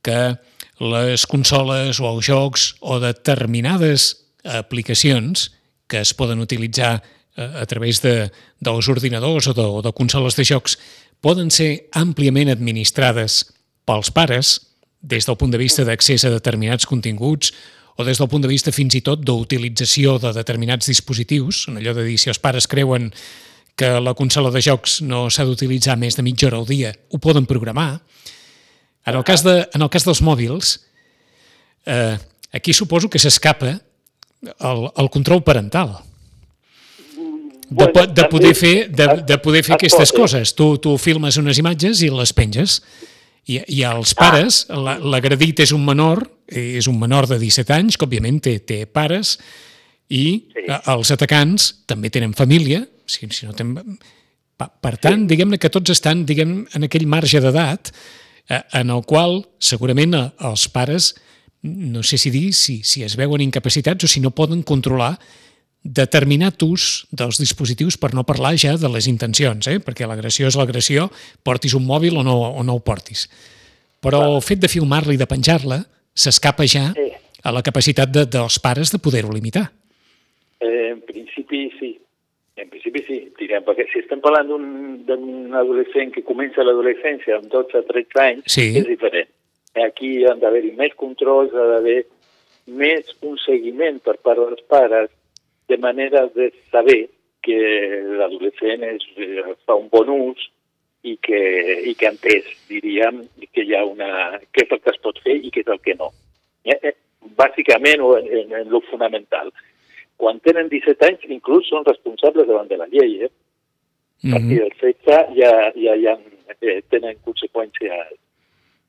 que 0.06 0.36
les 0.80 1.26
consoles 1.30 2.00
o 2.04 2.10
els 2.12 2.28
jocs 2.28 2.70
o 2.82 3.00
determinades 3.02 4.12
aplicacions 4.46 5.50
que 5.90 6.02
es 6.04 6.14
poden 6.14 6.44
utilitzar 6.44 7.00
eh, 7.02 7.50
a 7.62 7.66
través 7.66 8.02
de, 8.04 8.30
dels 8.60 8.90
ordinadors 8.92 9.48
o 9.50 9.56
de, 9.58 9.66
o 9.66 9.82
de 9.82 9.94
consoles 9.96 10.38
de 10.38 10.46
jocs 10.46 10.78
poden 11.24 11.50
ser 11.50 11.88
àmpliament 11.96 12.52
administrades 12.54 13.44
pels 13.86 14.12
pares 14.14 14.60
des 15.02 15.26
del 15.26 15.38
punt 15.38 15.54
de 15.54 15.62
vista 15.62 15.86
d'accés 15.86 16.26
a 16.26 16.34
determinats 16.34 16.86
continguts 16.90 17.54
o 17.96 18.04
des 18.04 18.20
del 18.20 18.28
punt 18.28 18.44
de 18.44 18.52
vista 18.52 18.74
fins 18.76 18.98
i 18.98 19.02
tot 19.06 19.22
d'utilització 19.24 20.18
de 20.20 20.34
determinats 20.36 20.90
dispositius, 20.90 21.66
en 21.70 21.80
allò 21.80 21.94
de 21.96 22.04
dir 22.04 22.18
si 22.20 22.32
els 22.32 22.42
pares 22.44 22.68
creuen 22.68 23.12
que 23.76 23.88
la 24.00 24.16
consola 24.16 24.52
de 24.52 24.62
jocs 24.64 25.00
no 25.04 25.30
s'ha 25.30 25.46
d'utilitzar 25.48 25.96
més 26.00 26.18
de 26.18 26.24
mitja 26.24 26.50
hora 26.50 26.60
al 26.60 26.68
dia, 26.68 26.92
ho 27.12 27.20
poden 27.20 27.48
programar. 27.48 28.02
En 29.06 29.16
el 29.16 29.24
cas, 29.24 29.44
de, 29.46 29.68
en 29.74 29.82
el 29.86 29.90
cas 29.94 30.06
dels 30.08 30.22
mòbils, 30.26 30.76
eh, 31.86 32.18
aquí 32.54 32.74
suposo 32.74 33.10
que 33.10 33.20
s'escapa 33.22 33.76
el, 34.46 34.88
el 34.98 35.10
control 35.14 35.44
parental. 35.44 35.98
De, 37.68 37.86
Bueno, 37.92 38.14
de, 38.14 38.24
poder 38.30 38.54
fer, 38.56 38.90
de, 38.94 39.08
de 39.26 39.38
poder 39.42 39.64
fer 39.66 39.74
es 39.74 39.78
aquestes 39.80 40.12
coses. 40.14 40.54
Tu, 40.56 40.68
tu 40.78 40.98
filmes 41.02 41.38
unes 41.42 41.58
imatges 41.58 42.02
i 42.06 42.10
les 42.14 42.34
penges. 42.38 42.80
I, 43.50 43.60
i 43.78 43.84
els 43.86 44.14
pares, 44.18 44.64
la- 44.70 44.98
l'agredit 45.02 45.60
és 45.66 45.72
un 45.74 45.84
menor, 45.86 46.24
és 46.50 46.88
un 46.90 46.98
menor 46.98 47.28
de 47.30 47.38
17 47.42 47.74
anys, 47.74 47.98
que 47.98 48.06
òbviament 48.08 48.40
té, 48.42 48.58
té 48.66 48.84
pares, 48.90 49.36
i 50.10 50.46
Sí. 50.54 50.66
els 50.90 51.12
atacants 51.14 51.68
també 51.90 52.10
tenen 52.10 52.34
família, 52.34 52.84
si, 53.06 53.28
si 53.30 53.46
no 53.46 53.54
tenen... 53.54 53.98
Per 54.58 54.94
tant, 54.98 55.26
diguem-ne 55.30 55.58
que 55.62 55.70
tots 55.70 55.92
estan 55.94 56.24
diguem, 56.26 56.64
en 56.74 56.86
aquell 56.88 57.06
marge 57.12 57.42
d'edat 57.44 57.90
en 58.50 58.92
el 58.94 59.02
qual 59.08 59.44
segurament 59.60 60.14
eh, 60.14 60.28
els 60.50 60.68
pares, 60.70 61.14
no 61.66 62.04
sé 62.06 62.20
si 62.22 62.30
dir 62.30 62.54
si, 62.54 62.84
si 62.84 63.04
es 63.04 63.16
veuen 63.18 63.42
incapacitats 63.42 64.06
o 64.06 64.08
si 64.12 64.22
no 64.22 64.36
poden 64.36 64.62
controlar 64.62 65.16
determinat 65.86 66.62
ús 66.66 67.06
dels 67.14 67.38
dispositius 67.38 67.98
per 68.02 68.14
no 68.18 68.24
parlar 68.26 68.56
ja 68.58 68.74
de 68.78 68.90
les 68.90 69.06
intencions, 69.10 69.68
eh? 69.70 69.78
perquè 69.80 70.08
l'agressió 70.10 70.50
és 70.50 70.58
l'agressió, 70.58 71.12
portis 71.46 71.76
un 71.78 71.86
mòbil 71.86 72.18
o 72.18 72.24
no, 72.26 72.36
o 72.58 72.64
no 72.66 72.78
ho 72.78 72.82
portis. 72.82 73.28
Però 74.02 74.22
el 74.36 74.42
fet 74.46 74.62
de 74.62 74.70
filmar-la 74.70 75.14
i 75.14 75.22
de 75.22 75.30
penjar-la 75.30 75.84
s'escapa 76.14 76.66
ja 76.70 76.92
Sí. 76.96 77.12
a 77.46 77.52
la 77.54 77.62
capacitat 77.62 78.10
de, 78.10 78.26
dels 78.26 78.58
pares 78.60 78.90
de 78.92 78.98
poder-ho 78.98 79.30
limitar. 79.34 79.68
Eh, 80.60 80.90
en 80.94 81.02
principi 81.06 81.70
sí. 81.80 81.92
En 82.56 82.70
principi 82.72 83.02
sí, 83.04 83.18
direm, 83.40 83.66
perquè 83.68 83.84
si 83.92 84.00
estem 84.00 84.22
parlant 84.24 84.48
d'un 84.48 85.56
adolescent 85.60 86.14
que 86.16 86.24
comença 86.24 86.64
l'adolescència 86.64 87.36
amb 87.40 87.50
12 87.52 87.82
o 87.82 87.84
13 87.90 88.22
anys, 88.24 88.46
Sí. 88.54 88.78
és 88.80 88.88
diferent. 88.88 89.28
Aquí 89.76 90.24
han 90.26 90.40
d'haver-hi 90.40 90.72
més 90.80 90.94
controls, 90.96 91.52
ha 91.54 91.66
d'haver 91.74 92.06
més 92.68 93.12
un 93.22 93.36
seguiment 93.44 94.00
per 94.00 94.16
part 94.24 94.40
dels 94.40 94.64
pares, 94.72 95.10
de 95.68 95.78
manera 95.78 96.28
de 96.34 96.52
saber 96.72 97.10
que 97.44 97.58
l'adolescent 98.18 98.84
eh, 98.88 99.44
fa 99.66 99.76
un 99.76 99.90
bon 99.92 100.10
ús 100.10 100.48
i 101.04 101.18
que, 101.22 101.42
i 101.92 101.94
que 101.94 102.08
entès, 102.08 102.48
diríem, 102.70 103.26
que 103.54 103.62
hi 103.68 103.76
ha 103.76 103.84
una... 103.86 104.40
què 104.56 104.64
és 104.64 104.72
el 104.72 104.80
que 104.82 104.94
es 104.96 105.02
pot 105.04 105.20
fer 105.22 105.36
i 105.36 105.52
què 105.52 105.62
és 105.62 105.68
el 105.68 105.82
que 105.84 105.94
no. 106.00 106.10
Eh, 106.64 106.80
eh, 106.82 106.96
bàsicament, 107.38 108.02
en, 108.02 108.32
en, 108.40 108.56
en 108.64 108.72
lo 108.72 108.80
fonamental. 108.90 109.52
Quan 110.18 110.40
tenen 110.40 110.70
17 110.72 111.06
anys, 111.06 111.26
inclús 111.28 111.68
són 111.70 111.86
responsables 111.86 112.48
davant 112.48 112.70
de 112.70 112.78
la 112.78 112.88
llei. 112.88 113.24
Eh? 113.26 113.32
A 114.26 114.32
partir 114.32 114.56
Mhm. 114.56 114.60
dels 114.64 114.78
16 114.82 115.36
ja, 115.36 115.52
ja, 115.76 115.96
ja 115.96 116.18
eh, 116.62 116.82
tenen 116.90 117.18
conseqüències 117.26 117.92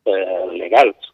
eh, 0.06 0.46
legals. 0.54 1.12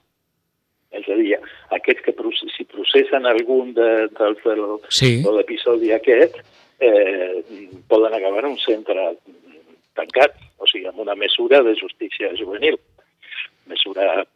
És 0.93 1.09
a 1.09 1.15
dir, 1.17 1.39
aquests 1.71 2.03
que 2.05 2.13
si 2.57 2.65
processen 2.65 3.25
algun 3.25 3.73
de, 3.73 4.09
del, 4.19 4.37
del, 4.45 4.79
Sí. 4.91 5.23
de 5.23 5.33
l'episodi 5.33 5.91
aquest, 5.93 6.37
eh, 6.79 7.43
poden 7.89 8.13
acabar 8.13 8.45
en 8.45 8.51
un 8.51 8.59
centre 8.59 9.17
tancat, 9.95 10.35
o 10.59 10.67
sigui, 10.67 10.87
amb 10.87 10.99
una 11.01 11.15
mesura 11.15 11.63
de 11.63 11.75
justícia 11.81 12.31
juvenil, 12.37 12.79
mesura 13.67 14.27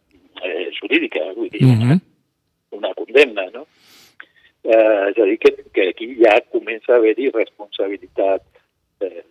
eh, 0.43 0.71
jurídica, 0.81 1.21
vull 1.35 1.51
dir, 1.51 1.63
Mhm. 1.63 2.01
una 2.71 2.95
condemna, 2.95 3.51
no? 3.53 3.67
Eh, 4.67 5.11
és 5.13 5.19
a 5.23 5.25
dir, 5.29 5.37
que, 5.39 5.53
que 5.75 5.89
aquí 5.93 6.09
ja 6.19 6.33
comença 6.51 6.93
a 6.93 6.97
haver-hi 6.99 7.29
responsabilitat 7.31 8.43
eh, 9.07 9.23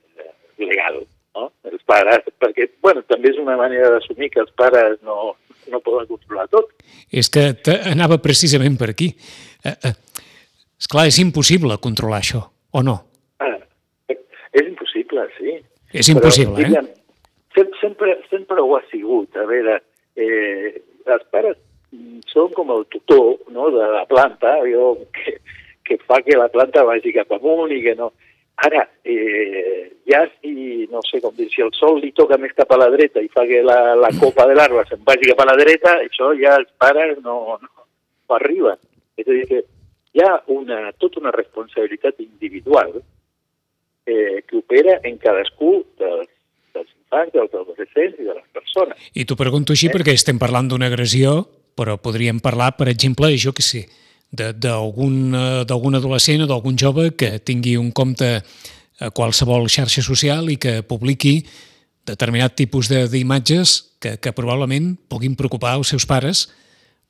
legal, 0.63 1.01
no? 1.35 1.49
Els 1.67 1.83
pares, 1.83 2.23
perquè, 2.39 2.69
bueno, 2.81 3.01
també 3.09 3.33
és 3.33 3.39
una 3.41 3.57
manera 3.59 3.89
d'assumir 3.91 4.29
que 4.31 4.39
els 4.45 4.53
pares 4.55 5.01
no, 5.03 5.33
no 5.67 5.81
poden 5.83 6.07
controlar 6.07 6.47
tot. 6.53 6.71
És 7.11 7.27
que 7.27 7.49
anava 7.91 8.21
precisament 8.23 8.77
per 8.79 8.93
aquí. 8.93 9.09
Eh, 9.65 9.75
eh, 9.89 9.93
esclar, 10.79 11.07
és 11.11 11.19
impossible 11.19 11.75
controlar 11.83 12.21
això, 12.23 12.45
o 12.71 12.85
no? 12.85 12.95
Ah, 13.43 13.57
és 14.07 14.63
impossible, 14.69 15.27
sí. 15.35 15.57
És 15.91 16.07
impossible, 16.15 16.55
Però, 16.55 16.63
eh? 16.63 16.69
diguem, 16.71 16.89
sem- 17.57 17.75
sempre, 17.81 18.21
sempre 18.31 18.63
ho 18.63 18.71
ha 18.77 18.83
sigut. 18.87 19.35
A 19.35 19.43
veure, 19.51 19.81
eh, 20.15 20.79
els 21.11 21.27
pares 21.31 21.59
són 22.31 22.51
com 22.55 22.71
el 22.75 22.85
tutor 22.91 23.37
no, 23.53 23.69
de 23.73 23.87
la 23.93 24.05
planta, 24.09 24.57
allò 24.61 24.93
que, 25.13 25.39
que 25.85 25.97
fa 26.03 26.21
que 26.25 26.37
la 26.37 26.49
planta 26.53 26.85
vagi 26.87 27.13
cap 27.15 27.31
amunt 27.37 27.73
i 27.75 27.81
que 27.85 27.95
no... 27.99 28.11
Ara, 28.65 28.85
eh, 29.03 29.99
ja 30.07 30.21
si, 30.37 30.87
no 30.87 31.01
sé 31.03 31.19
com 31.19 31.33
dir, 31.35 31.49
si 31.51 31.59
el 31.65 31.73
sol 31.75 31.97
li 31.99 32.13
toca 32.15 32.37
més 32.39 32.53
cap 32.55 32.69
a 32.71 32.77
la 32.79 32.87
dreta 32.93 33.19
i 33.19 33.27
fa 33.33 33.43
que 33.49 33.59
la, 33.65 33.97
la 33.99 34.11
copa 34.15 34.45
de 34.47 34.55
l'arbre 34.55 34.85
se'n 34.87 35.01
vagi 35.03 35.27
cap 35.33 35.41
a 35.43 35.49
la 35.49 35.57
dreta, 35.59 35.97
això 36.05 36.29
ja 36.39 36.53
els 36.61 36.71
pares 36.79 37.19
no, 37.25 37.57
no, 37.59 37.71
no 37.75 38.37
arriben. 38.37 38.79
És 39.19 39.27
a 39.27 39.35
dir, 39.35 39.43
que 39.49 39.59
hi 40.15 40.23
ha 40.23 40.37
una, 40.55 40.93
tota 40.95 41.19
una 41.19 41.35
responsabilitat 41.35 42.23
individual 42.23 42.95
eh, 44.05 44.43
que 44.47 44.57
opera 44.61 45.01
en 45.03 45.19
cadascú 45.19 45.81
dels, 45.99 46.31
dels 46.75 46.87
infants, 46.87 47.33
dels 47.35 47.53
adolescents 47.59 48.19
i 48.19 48.29
de 48.29 48.37
les 48.37 48.47
persones. 48.55 49.11
I 49.13 49.27
t'ho 49.27 49.37
pregunto 49.39 49.75
així 49.75 49.91
perquè 49.91 50.15
estem 50.15 50.39
parlant 50.39 50.71
d'una 50.71 50.87
agressió, 50.91 51.41
però 51.75 51.97
podríem 52.01 52.39
parlar, 52.39 52.75
per 52.79 52.87
exemple, 52.89 53.29
jo 53.37 53.53
que 53.53 53.63
sé, 53.65 53.85
d'algun 54.31 55.35
eh, 55.35 55.63
d'algun 55.67 55.95
adolescent 55.95 56.43
o 56.43 56.47
d'algun 56.49 56.77
jove 56.79 57.11
que 57.15 57.37
tingui 57.39 57.77
un 57.77 57.91
compte 57.91 58.41
a 58.99 59.09
qualsevol 59.11 59.67
xarxa 59.71 60.01
social 60.03 60.49
i 60.51 60.57
que 60.57 60.81
publiqui 60.87 61.45
determinat 62.07 62.55
tipus 62.55 62.87
de- 62.87 63.07
d'imatges 63.11 63.95
que, 63.99 64.17
que 64.19 64.33
probablement 64.35 64.95
puguin 65.09 65.35
preocupar 65.35 65.75
els 65.79 65.89
seus 65.91 66.05
pares 66.05 66.47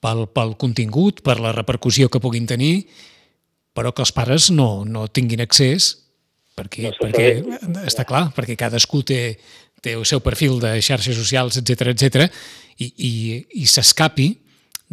pel, 0.02 0.26
pel 0.28 0.56
contingut, 0.58 1.22
per 1.22 1.40
la 1.40 1.54
repercussió 1.54 2.10
que 2.10 2.22
puguin 2.22 2.46
tenir, 2.48 2.88
però 3.76 3.92
que 3.94 4.02
els 4.06 4.14
pares 4.16 4.50
no, 4.52 4.86
no 4.86 5.08
tinguin 5.08 5.42
accés 5.44 5.92
perquè, 6.56 6.90
No 6.90 6.94
perquè 7.02 7.28
està 7.86 8.06
clar, 8.08 8.30
perquè 8.36 8.56
cadascú 8.56 9.04
té, 9.04 9.38
té 9.84 9.94
el 9.98 10.06
seu 10.08 10.22
perfil 10.24 10.60
de 10.64 10.78
xarxes 10.82 11.18
socials, 11.18 11.58
etc 11.60 11.92
etc 11.92 12.30
i, 12.80 12.88
i, 12.88 13.12
i 13.62 13.66
s'escapi 13.68 14.30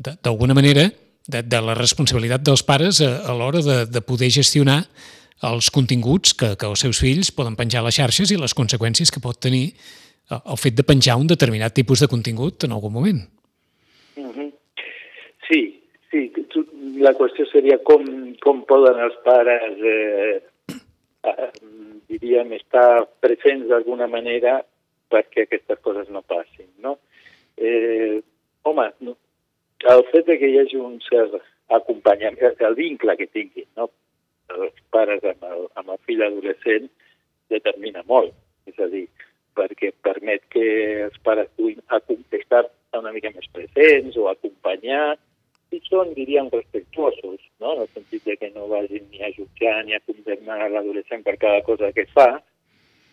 d'alguna 0.03 0.55
manera 0.55 0.89
de, 1.29 1.43
de 1.43 1.61
la 1.63 1.75
responsabilitat 1.79 2.43
dels 2.43 2.65
pares 2.67 3.01
a, 3.01 3.11
a 3.29 3.35
l'hora 3.37 3.63
de, 3.63 3.79
de 3.87 4.03
poder 4.05 4.31
gestionar 4.35 4.83
els 5.43 5.71
continguts 5.75 6.35
que, 6.39 6.55
que 6.59 6.69
els 6.69 6.83
seus 6.85 7.01
fills 7.03 7.33
poden 7.35 7.57
penjar 7.59 7.83
a 7.83 7.89
les 7.89 7.99
xarxes 7.99 8.31
i 8.31 8.39
les 8.39 8.55
conseqüències 8.55 9.11
que 9.11 9.23
pot 9.23 9.39
tenir 9.43 9.65
el, 10.31 10.39
el 10.39 10.59
fet 10.61 10.77
de 10.79 10.87
penjar 10.87 11.19
un 11.19 11.31
determinat 11.31 11.75
tipus 11.75 12.03
de 12.03 12.11
contingut 12.11 12.67
en 12.67 12.75
algun 12.77 12.95
moment. 12.95 13.23
Mhm. 14.17 14.51
Sí, 15.49 15.63
sí. 16.11 16.31
La 17.03 17.15
qüestió 17.19 17.47
seria 17.51 17.79
com, 17.83 18.05
com 18.43 18.63
poden 18.69 19.01
els 19.03 19.17
pares, 19.25 19.81
eh, 19.83 20.77
eh, 21.27 21.51
diríem, 22.13 22.53
estar 22.59 23.09
presents 23.21 23.67
d'alguna 23.71 24.07
manera 24.07 24.61
perquè 25.13 25.45
aquestes 25.45 25.81
coses 25.85 26.09
no 26.09 26.23
passin, 26.23 26.71
no? 26.81 26.99
Eh, 27.57 28.23
home, 28.63 28.87
el 29.91 30.05
fet 30.11 30.31
que 30.39 30.49
hi 30.49 30.61
hagi 30.61 30.79
un 30.79 30.99
cert 31.09 31.39
acompanyament, 31.73 32.61
el 32.69 32.79
vincle 32.79 33.17
que 33.17 33.29
tinguin, 33.33 33.69
no? 33.77 33.89
els 34.53 34.79
pares 34.93 35.25
amb 35.25 35.45
el, 35.49 35.67
amb 35.81 35.93
el 35.95 36.01
fill 36.07 36.23
adolescent 36.27 36.89
determina 37.53 38.03
molt. 38.09 38.35
És 38.69 38.79
a 38.79 38.89
dir, 38.93 39.07
perquè 39.57 39.93
permet 40.05 40.45
que 40.53 40.65
els 41.09 41.19
pares 41.25 41.51
puguin 41.57 41.81
estar 42.39 42.65
una 42.99 43.13
mica 43.13 43.33
més 43.35 43.49
presents 43.57 44.17
o 44.21 44.29
acompanyar 44.31 45.17
i 45.73 45.81
són, 45.87 46.13
diríem, 46.13 46.51
respectuosos, 46.53 47.41
no? 47.61 47.73
en 47.73 47.85
el 47.85 47.91
sentit 47.95 48.29
que 48.39 48.51
no 48.53 48.69
vagin 48.69 49.07
ni 49.09 49.23
a 49.25 49.31
jutjar 49.33 49.79
ni 49.87 49.97
a 49.97 50.03
condemnar 50.05 50.69
l'adolescent 50.69 51.25
per 51.25 51.39
cada 51.41 51.63
cosa 51.65 51.93
que 51.97 52.05
fa, 52.13 52.43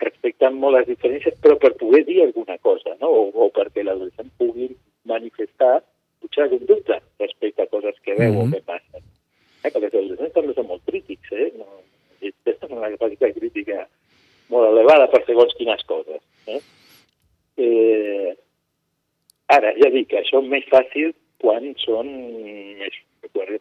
respectant 0.04 0.58
molt 0.60 0.76
les 0.78 0.90
diferències, 0.92 1.38
però 1.44 1.56
per 1.60 1.78
poder 1.80 2.04
dir 2.08 2.22
alguna 2.26 2.58
cosa, 2.60 2.98
no? 3.00 3.08
o, 3.08 3.24
o 3.32 3.48
perquè 3.56 3.86
l'adolescent 3.86 4.32
pugui 4.40 4.74
manifestar 5.08 5.80
potser 6.40 6.48
algun 6.48 6.66
dubte 6.68 7.00
respecte 7.20 7.62
a 7.62 7.68
coses 7.68 7.96
que 8.04 8.16
veu 8.16 8.32
Mhm. 8.34 8.48
o 8.48 8.52
que 8.52 8.62
passen. 8.62 9.04
eh? 9.64 9.70
perquè 9.72 9.86
els 9.86 9.94
adolescents 9.94 10.34
també 10.34 10.54
són 10.54 10.68
molt 10.68 10.82
crítics, 10.86 11.32
eh? 11.32 11.52
No, 11.58 11.66
tenen 12.22 12.78
una 12.78 12.90
capacitat 12.92 13.36
crítica 13.36 13.88
molt 14.50 14.70
elevada 14.72 15.10
per 15.12 15.26
segons 15.26 15.54
quines 15.58 15.84
coses. 15.84 16.22
Eh? 16.48 16.62
Eh, 17.58 18.38
ara, 19.48 19.74
ja 19.76 19.90
dic, 19.92 20.14
això 20.14 20.42
és 20.42 20.50
més 20.50 20.64
fàcil 20.72 21.14
quan 21.40 21.76
són 21.78 22.08
més 22.80 22.94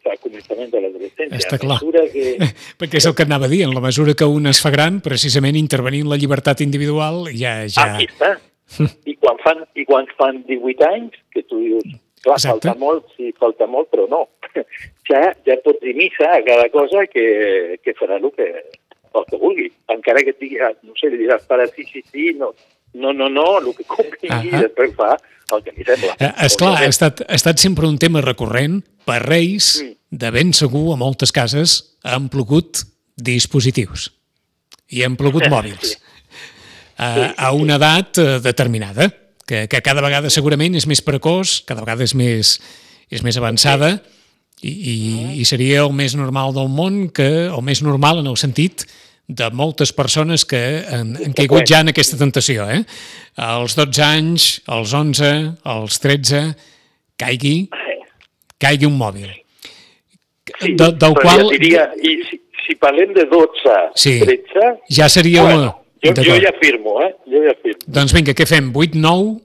al 0.07 0.19
començament 0.23 0.71
de 0.71 0.81
l'adolescència. 0.81 1.37
Està 1.37 1.59
clar. 1.59 1.81
Que, 2.13 2.39
Perquè 2.79 2.97
és 3.03 3.07
el 3.07 3.15
que 3.15 3.25
anava 3.27 3.47
a 3.47 3.49
dir, 3.49 3.65
en 3.65 3.75
la 3.75 3.81
mesura 3.81 4.15
que 4.15 4.25
un 4.25 4.47
es 4.47 4.63
fa 4.63 4.71
gran, 4.71 5.01
precisament 5.01 5.57
intervenint 5.57 6.07
la 6.09 6.17
llibertat 6.17 6.61
individual, 6.61 7.27
ja... 7.35 7.67
ja... 7.67 7.95
Aquí 7.97 8.07
està. 8.07 8.39
I 9.11 9.17
quan 9.17 9.37
fan, 9.43 9.65
i 9.75 9.85
quan 9.85 10.07
fan 10.17 10.45
18 10.47 10.85
anys, 10.87 11.19
que 11.35 11.43
tu 11.43 11.59
dius, 11.59 11.85
clar, 12.25 12.37
Exacte. 12.39 12.69
falta 12.69 12.75
molt, 12.81 13.07
sí, 13.17 13.33
falta 13.39 13.67
molt, 13.67 13.89
però 13.93 14.09
no. 14.11 14.25
Ja, 15.09 15.23
ja 15.47 15.55
pots 15.65 15.81
dir 15.81 15.95
missa 15.97 16.27
a 16.37 16.43
cada 16.45 16.67
cosa 16.69 17.07
que, 17.09 17.79
que 17.83 17.95
farà 17.97 18.19
el 18.21 18.27
que, 18.37 18.49
el 19.17 19.25
que 19.31 19.39
vulgui. 19.41 19.71
Encara 19.89 20.21
que 20.21 20.35
et 20.35 20.41
digui, 20.43 20.59
ah, 20.61 20.73
no 20.85 20.93
sé, 21.01 21.09
li 21.09 21.23
diràs 21.23 21.47
pare 21.49 21.65
sí, 21.73 21.87
sí, 21.89 22.03
sí, 22.13 22.27
no, 22.37 22.51
no, 22.95 23.15
no, 23.17 23.29
no, 23.33 23.47
el 23.63 23.71
que 23.79 23.87
convingui, 23.89 24.29
Ahà. 24.29 24.45
i 24.45 24.51
després 24.67 24.93
fa 24.99 25.15
el 25.57 25.63
que 25.65 25.73
li 25.79 25.87
sembla. 25.89 26.13
Eh, 26.21 26.29
esclar, 26.45 26.75
ha 26.83 26.91
estat, 26.93 27.23
ha 27.25 27.39
estat 27.39 27.57
sempre 27.63 27.89
un 27.89 27.97
tema 27.97 28.21
recurrent. 28.25 28.83
Per 29.09 29.23
Reis, 29.25 29.79
Mm. 29.83 29.95
de 30.21 30.31
ben 30.33 30.53
segur, 30.57 30.93
a 30.93 30.97
moltes 31.01 31.33
cases 31.33 31.79
han 32.05 32.29
plogut 32.33 32.83
dispositius 33.17 34.11
i 34.93 35.03
han 35.05 35.17
plogut 35.21 35.45
mòbils 35.53 35.97
a, 36.99 37.33
a 37.37 37.51
una 37.57 37.77
edat 37.81 38.21
eh, 38.21 38.39
determinada, 38.45 39.09
que, 39.49 39.65
que 39.73 39.81
cada 39.83 40.03
vegada 40.05 40.29
segurament 40.31 40.77
és 40.77 40.85
més 40.91 41.01
precoç, 41.03 41.63
cada 41.69 41.81
vegada 41.83 42.05
és 42.05 42.13
més, 42.19 42.55
és 43.09 43.23
més 43.25 43.39
avançada 43.41 43.95
i, 44.61 44.69
i, 44.71 44.97
i 45.41 45.45
seria 45.49 45.85
el 45.87 45.93
més 45.97 46.15
normal 46.19 46.53
del 46.57 46.69
món, 46.69 47.07
que, 47.15 47.49
o 47.49 47.63
més 47.65 47.81
normal 47.87 48.21
en 48.21 48.29
el 48.29 48.37
sentit 48.37 48.85
de 49.29 49.49
moltes 49.53 49.91
persones 49.93 50.45
que 50.49 50.61
han, 50.89 51.15
han 51.21 51.35
caigut 51.37 51.67
ja 51.69 51.83
en 51.85 51.91
aquesta 51.93 52.17
tentació. 52.21 52.65
Eh? 52.73 52.83
Als 53.37 53.75
12 53.77 54.03
anys, 54.05 54.47
als 54.67 54.95
11, 54.97 55.29
als 55.69 55.99
13, 56.01 56.41
caigui, 57.21 57.69
caigui 58.59 58.89
un 58.89 58.97
mòbil. 59.01 59.29
Sí, 60.63 60.73
de- 60.81 60.95
del 60.97 61.15
qual- 61.21 61.45
ja 61.45 61.51
diria, 61.53 61.85
i 62.01 62.15
si, 62.29 62.41
si 62.65 62.75
parlem 62.81 63.13
de 63.15 63.27
12, 63.29 63.77
Sí. 64.01 64.19
13, 64.25 64.73
Ja 64.97 65.09
seria... 65.13 65.43
bueno, 65.45 65.61
una... 65.61 65.75
jo, 66.05 66.15
jo 66.23 66.39
ja 66.43 66.53
firmo, 66.63 66.97
eh? 67.03 67.13
Jo 67.27 67.43
ja 67.45 67.55
firmo. 67.63 67.85
Doncs 67.99 68.15
vinga, 68.17 68.35
què 68.37 68.47
fem? 68.49 68.71
8, 68.75 68.99
9, 68.99 69.37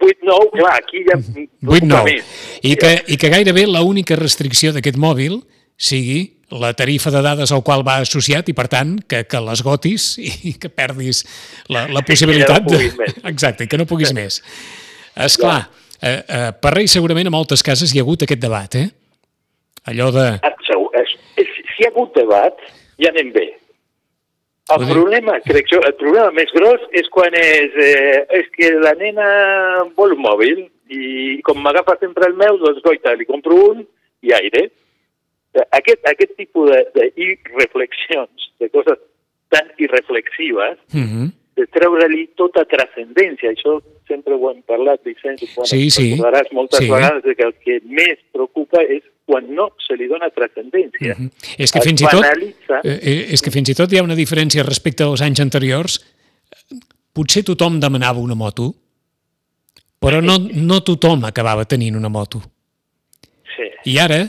8, 0.00 0.16
9, 0.24 0.50
clar, 0.56 0.74
aquí 0.78 1.04
ja... 1.06 1.18
8, 1.18 1.86
9. 1.86 2.02
més. 2.08 2.34
I 2.62 2.74
que, 2.80 2.92
I 3.14 3.18
que 3.20 3.30
gairebé 3.32 3.66
l'única 3.68 4.18
restricció 4.18 4.72
d'aquest 4.74 4.98
mòbil 5.00 5.40
sigui 5.78 6.20
la 6.50 6.72
tarifa 6.72 7.10
de 7.12 7.20
dades 7.22 7.52
al 7.52 7.62
qual 7.64 7.84
va 7.86 7.98
associat 8.02 8.48
i, 8.48 8.54
per 8.56 8.68
tant, 8.72 8.96
que, 9.04 9.22
que 9.28 9.40
l'esgotis 9.44 10.14
i 10.18 10.54
que 10.60 10.70
perdis 10.72 11.24
la, 11.68 11.86
la 11.92 12.04
possibilitat 12.08 12.64
no 12.64 12.72
puguis 12.72 12.96
més. 12.98 13.18
Exacte, 13.32 13.66
i 13.66 13.70
que 13.70 13.80
no 13.80 13.88
puguis 13.88 14.14
més. 14.16 14.40
És 15.18 15.36
clar, 15.40 15.60
eh, 16.00 16.16
eh, 16.22 16.48
per 16.56 16.74
Reis 16.76 16.94
segurament 16.94 17.28
a 17.28 17.34
moltes 17.34 17.64
cases 17.66 17.92
hi 17.92 18.00
ha 18.00 18.06
hagut 18.06 18.24
aquest 18.24 18.42
debat, 18.42 18.78
eh? 18.80 18.88
Allò 19.88 20.10
de... 20.14 20.26
Ah, 20.44 20.54
si 21.38 21.82
hi 21.82 21.86
ha 21.86 21.92
hagut 21.92 22.16
debat, 22.16 22.56
ja 23.00 23.12
anem 23.12 23.30
bé. 23.34 23.46
El 24.76 24.84
problema, 24.92 25.38
crec 25.40 25.66
jo, 25.72 25.80
el 25.86 25.94
problema 25.96 26.30
més 26.36 26.50
gros 26.52 26.80
és 26.92 27.06
quan 27.08 27.32
és, 27.34 27.72
eh, 27.80 28.26
és 28.40 28.48
que 28.52 28.72
la 28.82 28.92
nena 29.00 29.28
vol 29.96 30.12
un 30.12 30.20
mòbil 30.26 30.66
i 30.92 31.40
com 31.46 31.60
m'agafa 31.62 31.96
sempre 32.00 32.26
el 32.28 32.34
meu, 32.36 32.58
doncs 32.58 32.82
goita, 32.84 33.14
li 33.16 33.24
compro 33.24 33.56
un 33.70 33.86
i 34.22 34.32
aire. 34.32 34.70
Aquest, 35.72 36.04
aquest 36.06 36.36
tipus 36.36 36.68
de, 36.70 36.84
de 36.94 37.12
irreflexions, 37.16 38.50
de 38.60 38.68
coses 38.70 38.98
tan 39.48 39.70
irreflexives, 39.78 40.76
Uh 40.94 41.00
-huh. 41.00 41.26
de 41.56 41.66
treure-li 41.66 42.28
tota 42.36 42.64
transcendència. 42.64 43.50
Això 43.50 43.80
sempre 44.06 44.34
ho 44.34 44.50
hem 44.50 44.62
parlat, 44.62 45.00
Vicenç, 45.04 45.42
quan 45.54 45.66
Sí, 45.66 45.90
sí. 45.90 46.16
moltes 46.52 46.78
Sí. 46.80 46.90
vegades 46.90 47.22
de 47.24 47.34
que 47.34 47.42
el 47.42 47.54
que 47.64 47.80
més 47.84 48.18
preocupa 48.32 48.82
és 48.82 49.02
quan 49.28 49.48
no 49.54 49.68
se 49.84 49.96
li 50.00 50.08
dona 50.08 50.30
transcendència. 50.32 51.14
Mhm. 51.18 51.30
És 51.60 51.72
que 51.74 51.82
Es 51.82 51.84
fins 51.84 52.00
i 52.00 52.06
tot 52.08 52.22
banalitza. 52.24 52.80
eh, 52.82 52.98
eh, 53.02 53.26
és 53.36 53.42
que 53.44 53.52
fins 53.52 53.68
i 53.68 53.74
tot 53.76 53.92
hi 53.92 53.98
ha 54.00 54.06
una 54.06 54.16
diferència 54.16 54.64
respecte 54.64 55.04
als 55.04 55.20
anys 55.20 55.42
anteriors. 55.44 55.98
Potser 57.12 57.44
tothom 57.44 57.78
demanava 57.82 58.22
una 58.22 58.34
moto, 58.38 58.70
però 60.00 60.22
no, 60.22 60.38
no 60.38 60.80
tothom 60.86 61.24
acabava 61.28 61.66
tenint 61.66 61.96
una 61.98 62.08
moto. 62.08 62.40
Sí. 63.56 63.68
I 63.92 63.98
ara, 63.98 64.22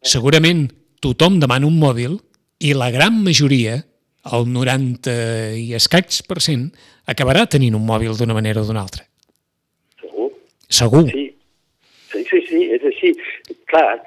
segurament, 0.00 0.68
tothom 1.02 1.40
demana 1.42 1.66
un 1.66 1.76
mòbil 1.78 2.16
i 2.62 2.72
la 2.78 2.90
gran 2.94 3.18
majoria, 3.24 3.80
el 4.32 4.46
90 4.50 5.12
i 5.58 5.74
escaig 5.74 6.22
per 6.26 6.40
cent, 6.40 6.70
acabarà 7.06 7.44
tenint 7.50 7.74
un 7.78 7.84
mòbil 7.86 8.16
d'una 8.18 8.34
manera 8.34 8.62
o 8.62 8.66
d'una 8.66 8.82
altra. 8.86 9.04
Segur. 10.00 10.30
Segur. 10.68 11.04
Sí. 11.10 11.26
Sí, 12.12 12.22
sí, 12.30 12.40
sí, 12.48 12.60
és 12.72 12.84
així. 12.86 13.10
Clar, 13.70 14.00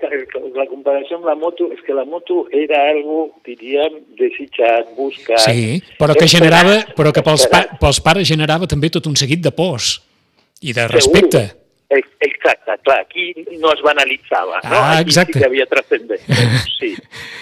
la 0.56 0.65
comparació 0.67 1.19
amb 1.19 1.28
la 1.30 1.36
moto 1.39 1.69
és 1.71 1.80
que 1.86 1.95
la 1.95 2.04
moto 2.08 2.41
era 2.56 2.82
algo, 2.89 3.30
diríem, 3.47 4.02
desitjat, 4.19 4.91
buscat... 4.97 5.45
Sí, 5.45 5.80
però 5.99 6.15
que 6.15 6.28
generava, 6.28 6.82
però 6.97 7.13
que 7.15 7.23
pels, 7.23 7.45
pa, 7.52 7.63
pels 7.80 8.02
pares 8.04 8.28
generava 8.28 8.67
també 8.67 8.91
tot 8.91 9.08
un 9.08 9.15
seguit 9.19 9.43
de 9.43 9.52
pors 9.56 9.97
i 10.60 10.75
de 10.75 10.88
respecte. 10.91 11.45
Segur. 11.47 11.56
Ex- 11.89 12.15
Exacte, 12.21 12.71
clar, 12.84 12.99
aquí 13.02 13.34
no 13.60 13.71
es 13.73 13.82
banalitzava, 13.82 14.60
no? 14.63 14.75
Ah, 14.75 14.97
aquí 14.99 15.10
exacte. 15.10 15.34
sí 15.34 15.39
que 15.39 15.45
havia 15.45 15.65
transcendència. 15.65 16.36
Sí, 16.80 16.93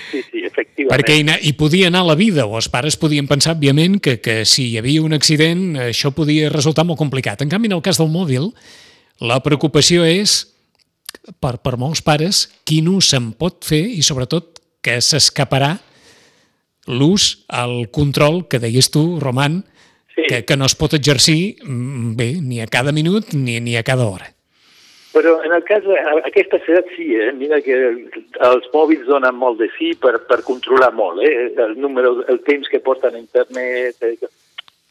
sí, 0.09 0.21
sí, 0.31 0.41
efectivament. 0.47 0.89
Perquè 0.89 1.13
hi, 1.19 1.25
hi 1.45 1.51
podia 1.53 1.91
anar 1.91 2.01
la 2.07 2.15
vida, 2.17 2.47
o 2.47 2.55
els 2.57 2.69
pares 2.73 2.97
podien 2.97 3.27
pensar, 3.29 3.53
òbviament, 3.53 3.99
que, 4.01 4.15
que 4.23 4.39
si 4.49 4.71
hi 4.71 4.77
havia 4.79 5.03
un 5.05 5.13
accident 5.13 5.75
això 5.89 6.09
podia 6.15 6.49
resultar 6.49 6.87
molt 6.87 6.97
complicat. 6.97 7.43
En 7.45 7.51
canvi, 7.51 7.69
en 7.69 7.75
el 7.77 7.83
cas 7.85 7.99
del 8.01 8.09
mòbil, 8.09 8.49
la 9.21 9.37
preocupació 9.45 10.07
és, 10.09 10.39
per, 11.39 11.57
per 11.63 11.77
molts 11.77 12.01
pares, 12.05 12.45
quin 12.67 12.87
ús 12.91 13.11
se'n 13.13 13.31
pot 13.37 13.65
fer 13.65 13.83
i, 13.85 14.03
sobretot, 14.05 14.61
que 14.83 14.99
s'escaparà 15.03 15.73
l'ús, 16.87 17.45
el 17.51 17.89
control 17.91 18.45
que 18.47 18.61
deies 18.63 18.91
tu, 18.93 19.17
Roman, 19.19 19.63
Sí. 20.17 20.23
que, 20.25 20.45
que 20.49 20.55
no 20.57 20.65
es 20.65 20.73
pot 20.73 20.95
exercir 20.97 21.61
mm, 21.61 22.15
bé, 22.17 22.41
ni 22.41 22.57
a 22.57 22.65
cada 22.65 22.89
minut 22.91 23.35
ni, 23.37 23.59
ni 23.61 23.75
a 23.77 23.83
cada 23.85 24.07
hora. 24.09 24.25
Però 25.13 25.35
en 25.45 25.53
el 25.53 25.61
cas 25.65 25.85
d'aquesta 25.85 26.57
edat 26.57 26.89
sí, 26.95 27.05
eh? 27.13 27.29
mira 27.37 27.59
que 27.61 27.75
els 28.47 28.65
mòbils 28.73 29.05
donen 29.05 29.37
molt 29.37 29.61
de 29.61 29.69
sí 29.77 29.91
per, 29.97 30.15
per 30.29 30.39
controlar 30.45 30.89
molt, 30.97 31.21
eh? 31.21 31.53
el 31.53 31.77
número, 31.77 32.23
el 32.33 32.41
temps 32.45 32.69
que 32.69 32.81
porten 32.81 33.13
a 33.13 33.21
internet, 33.21 34.01
eh? 34.01 34.17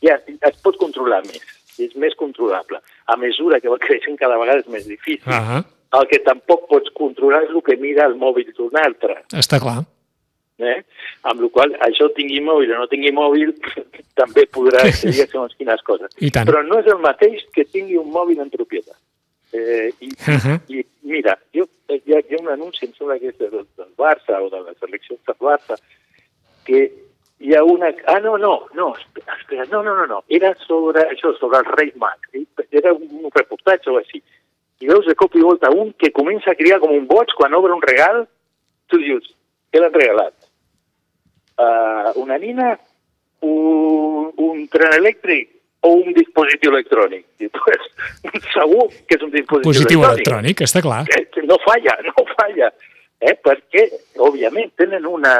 ja 0.06 0.16
es 0.22 0.62
pot 0.62 0.78
controlar 0.78 1.24
més, 1.26 1.42
és 1.82 1.98
més 1.98 2.14
controlable. 2.18 2.78
A 3.10 3.18
mesura 3.18 3.58
que 3.58 3.70
va 3.70 3.82
creixent 3.82 4.18
cada 4.18 4.38
vegada 4.38 4.62
és 4.62 4.70
més 4.70 4.86
difícil. 4.86 5.26
Ah, 5.26 5.64
El 5.94 6.06
que 6.10 6.18
tampoc 6.18 6.66
pots 6.68 6.90
controlar 6.94 7.44
és 7.44 7.50
el 7.50 7.62
que 7.62 7.76
mira 7.76 8.06
el 8.06 8.16
mòbil 8.18 8.52
d'un 8.56 8.76
altre. 8.82 9.20
està 9.32 9.60
clar. 9.62 9.84
Eh? 10.58 10.82
Amb 11.28 11.42
la 11.44 11.48
qual 11.52 11.74
això 11.84 12.08
tingui 12.16 12.40
mòbil 12.40 12.72
o 12.72 12.78
no 12.80 12.86
tingui 12.88 13.12
mòbil, 13.12 13.52
també 14.20 14.46
podrà 14.46 14.86
a 14.88 14.92
segons 14.92 15.54
quines 15.54 15.82
coses. 15.82 16.10
Però 16.48 16.62
no 16.64 16.80
és 16.80 16.86
el 16.86 16.98
mateix 17.04 17.44
que 17.52 17.64
tingui 17.64 17.96
un 18.00 18.10
mòbil 18.10 18.40
en 18.40 18.50
propietat. 18.50 18.96
Eh, 19.52 19.92
i, 20.00 20.08
Uh 20.26 20.40
-huh. 20.42 20.60
I 20.68 20.84
mira, 21.02 21.38
jo, 21.54 21.68
eh, 21.88 22.00
hi, 22.04 22.14
ha, 22.14 22.18
hi 22.18 22.34
ha 22.34 22.42
un 22.42 22.48
anunci, 22.48 22.86
em 22.86 22.92
sembla 22.94 23.18
que 23.18 23.28
és 23.28 23.38
del, 23.38 23.50
del 23.50 23.92
Barça 23.96 24.40
o 24.42 24.50
de 24.50 24.60
la 24.60 24.74
selecció 24.80 25.16
del 25.26 25.36
Barça, 25.38 25.76
que 26.64 26.90
hi 27.38 27.54
ha 27.54 27.62
una... 27.62 27.92
Ah, 28.06 28.18
no, 28.20 28.36
no, 28.36 28.66
no, 28.74 28.94
espera, 28.96 29.36
espera, 29.38 29.64
no, 29.70 29.82
no, 29.82 29.94
no, 29.94 30.06
no. 30.06 30.24
Era 30.28 30.54
sobre 30.66 31.00
això, 31.12 31.36
sobre 31.38 31.58
el 31.58 31.64
rei 31.76 31.92
Mag. 31.96 32.18
Era 32.70 32.92
un 32.92 33.30
reportatge 33.34 33.90
o 33.90 33.98
així. 33.98 34.22
I 34.80 34.86
veus 34.90 35.06
de 35.08 35.14
cop 35.16 35.34
i 35.36 35.40
volta 35.40 35.70
un 35.72 35.92
que 35.96 36.10
comença 36.12 36.50
a 36.52 36.54
criar 36.58 36.78
com 36.82 36.90
un 36.92 37.06
boig 37.08 37.30
quan 37.36 37.54
obre 37.56 37.72
un 37.72 37.80
regal, 37.82 38.26
tu 38.90 38.98
dius, 39.00 39.24
què 39.72 39.80
l'han 39.80 39.94
regalat? 39.94 40.34
Uh, 41.56 42.12
una 42.20 42.36
nina, 42.36 42.74
un, 43.40 44.32
un 44.36 44.66
tren 44.68 44.92
elèctric 44.98 45.48
o 45.86 45.94
un 46.02 46.12
dispositiu 46.12 46.74
electrònic? 46.74 47.24
I 47.44 47.48
pues, 47.48 47.86
segur 48.52 48.90
que 49.08 49.16
és 49.16 49.24
un 49.24 49.32
dispositiu, 49.32 49.70
Positiu 49.70 50.04
electrònic 50.04 50.60
electrònic, 50.60 50.62
està 50.68 50.82
clar. 50.84 51.00
que, 51.08 51.46
no 51.48 51.56
falla, 51.64 51.96
no 52.10 52.26
falla, 52.34 52.68
eh? 53.24 53.32
perquè, 53.40 53.86
òbviament, 54.28 54.74
tenen 54.76 55.08
una, 55.08 55.34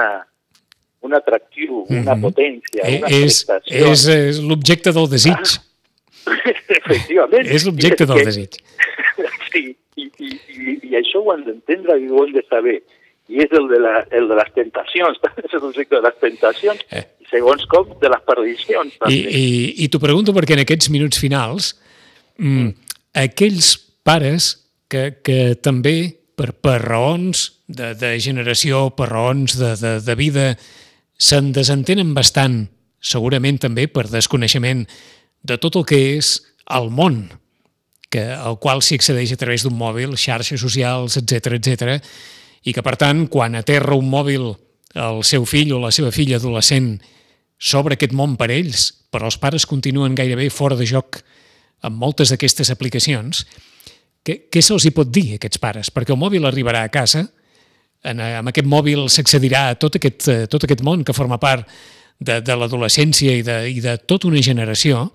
un 1.05 1.12
atractiu, 1.20 1.85
una 1.90 2.14
Mhm. 2.16 2.25
potència, 2.25 2.83
Eh, 2.88 2.96
una 3.03 3.12
és 3.12 3.44
prestació. 3.44 3.92
és, 3.92 4.07
és 4.09 4.40
l'objecte 4.40 4.92
del 4.96 5.11
desig. 5.12 5.57
Efectivament. 6.81 7.46
És 7.46 7.64
l'objecte 7.68 8.07
del 8.09 8.18
que- 8.18 8.25
desig. 8.33 8.57
I, 10.07 10.12
i, 10.23 10.31
i, 10.57 10.77
i 10.90 10.97
això 11.01 11.23
ho 11.23 11.33
hem 11.35 11.45
d'entendre 11.49 11.99
i 12.01 12.09
ho 12.11 12.25
hem 12.25 12.35
de 12.37 12.45
saber. 12.49 12.79
I 13.27 13.42
és 13.42 13.55
el 13.59 13.66
de, 13.73 13.81
la, 13.83 14.05
el 14.14 14.29
de 14.31 14.37
les 14.38 14.53
tentacions, 14.55 15.19
és 15.42 15.57
l'objecte 15.59 15.97
de 15.99 16.03
les 16.05 16.21
tentacions, 16.23 16.85
Eh. 16.95 17.03
i 17.21 17.31
segons 17.33 17.64
com, 17.73 17.90
de 18.03 18.11
les 18.12 18.23
perdicions. 18.29 18.95
I, 18.95 19.01
També. 19.03 19.16
i, 19.16 19.49
I 19.83 19.88
t'ho 19.90 20.03
pregunto 20.03 20.35
perquè 20.37 20.55
en 20.55 20.62
aquests 20.62 20.92
minuts 20.95 21.19
finals, 21.19 21.73
mm, 22.38 22.71
aquells 23.27 23.75
pares 24.07 24.53
que, 24.88 25.19
que 25.27 25.57
també, 25.59 26.14
per, 26.38 26.53
per 26.53 26.79
raons 26.85 27.49
de, 27.66 27.95
de 27.99 28.12
generació 28.23 28.90
per 28.95 29.09
raons 29.11 29.57
de, 29.59 29.73
de, 29.81 29.92
de 30.05 30.14
vida 30.19 30.47
se'n 31.19 31.51
desentenen 31.57 32.12
bastant, 32.14 32.66
segurament 33.01 33.59
també 33.62 33.87
per 33.88 34.07
desconeixement 34.11 34.85
de 35.47 35.59
tot 35.62 35.79
el 35.81 35.87
que 35.88 35.99
és 36.16 36.37
el 36.77 36.90
món, 36.95 37.27
que, 38.16 38.24
al 38.33 38.57
qual 38.62 38.81
s'hi 38.81 38.96
accedeix 38.96 39.37
a 39.37 39.40
través 39.40 39.66
d'un 39.66 39.76
mòbil, 39.76 40.16
xarxes 40.16 40.62
socials, 40.62 41.20
etc 41.20 41.59
etc, 41.61 41.98
i 42.64 42.72
que, 42.72 42.83
per 42.83 42.96
tant, 42.98 43.26
quan 43.31 43.55
aterra 43.61 43.98
un 43.98 44.09
mòbil 44.11 44.55
el 44.96 45.22
seu 45.29 45.44
fill 45.44 45.74
o 45.76 45.81
la 45.83 45.92
seva 45.92 46.11
filla 46.14 46.40
adolescent 46.40 46.96
sobre 47.61 47.96
aquest 47.96 48.14
món 48.16 48.37
per 48.40 48.50
ells, 48.52 48.88
però 49.12 49.29
els 49.29 49.38
pares 49.40 49.66
continuen 49.68 50.16
gairebé 50.16 50.48
fora 50.52 50.76
de 50.76 50.87
joc 50.88 51.20
amb 51.85 52.00
moltes 52.00 52.33
d'aquestes 52.33 52.72
aplicacions, 52.72 53.44
què, 54.26 54.46
què 54.50 54.62
se'ls 54.64 54.88
hi 54.88 54.94
pot 54.96 55.11
dir 55.12 55.29
a 55.35 55.40
aquests 55.40 55.61
pares? 55.62 55.92
Perquè 55.94 56.14
el 56.14 56.20
mòbil 56.20 56.48
arribarà 56.48 56.83
a 56.85 56.92
casa, 56.92 57.26
en, 58.07 58.20
amb 58.20 58.50
aquest 58.50 58.68
mòbil 58.68 59.07
s'accedirà 59.12 59.68
a 59.70 59.76
tot 59.79 59.98
aquest, 60.00 60.29
tot 60.50 60.66
aquest 60.66 60.83
món 60.87 61.05
que 61.07 61.14
forma 61.16 61.38
part 61.42 61.68
de, 62.18 62.40
de 62.40 62.57
l'adolescència 62.57 63.37
i, 63.38 63.44
de, 63.46 63.59
i 63.70 63.81
de 63.85 63.96
tota 64.09 64.29
una 64.31 64.42
generació, 64.42 65.11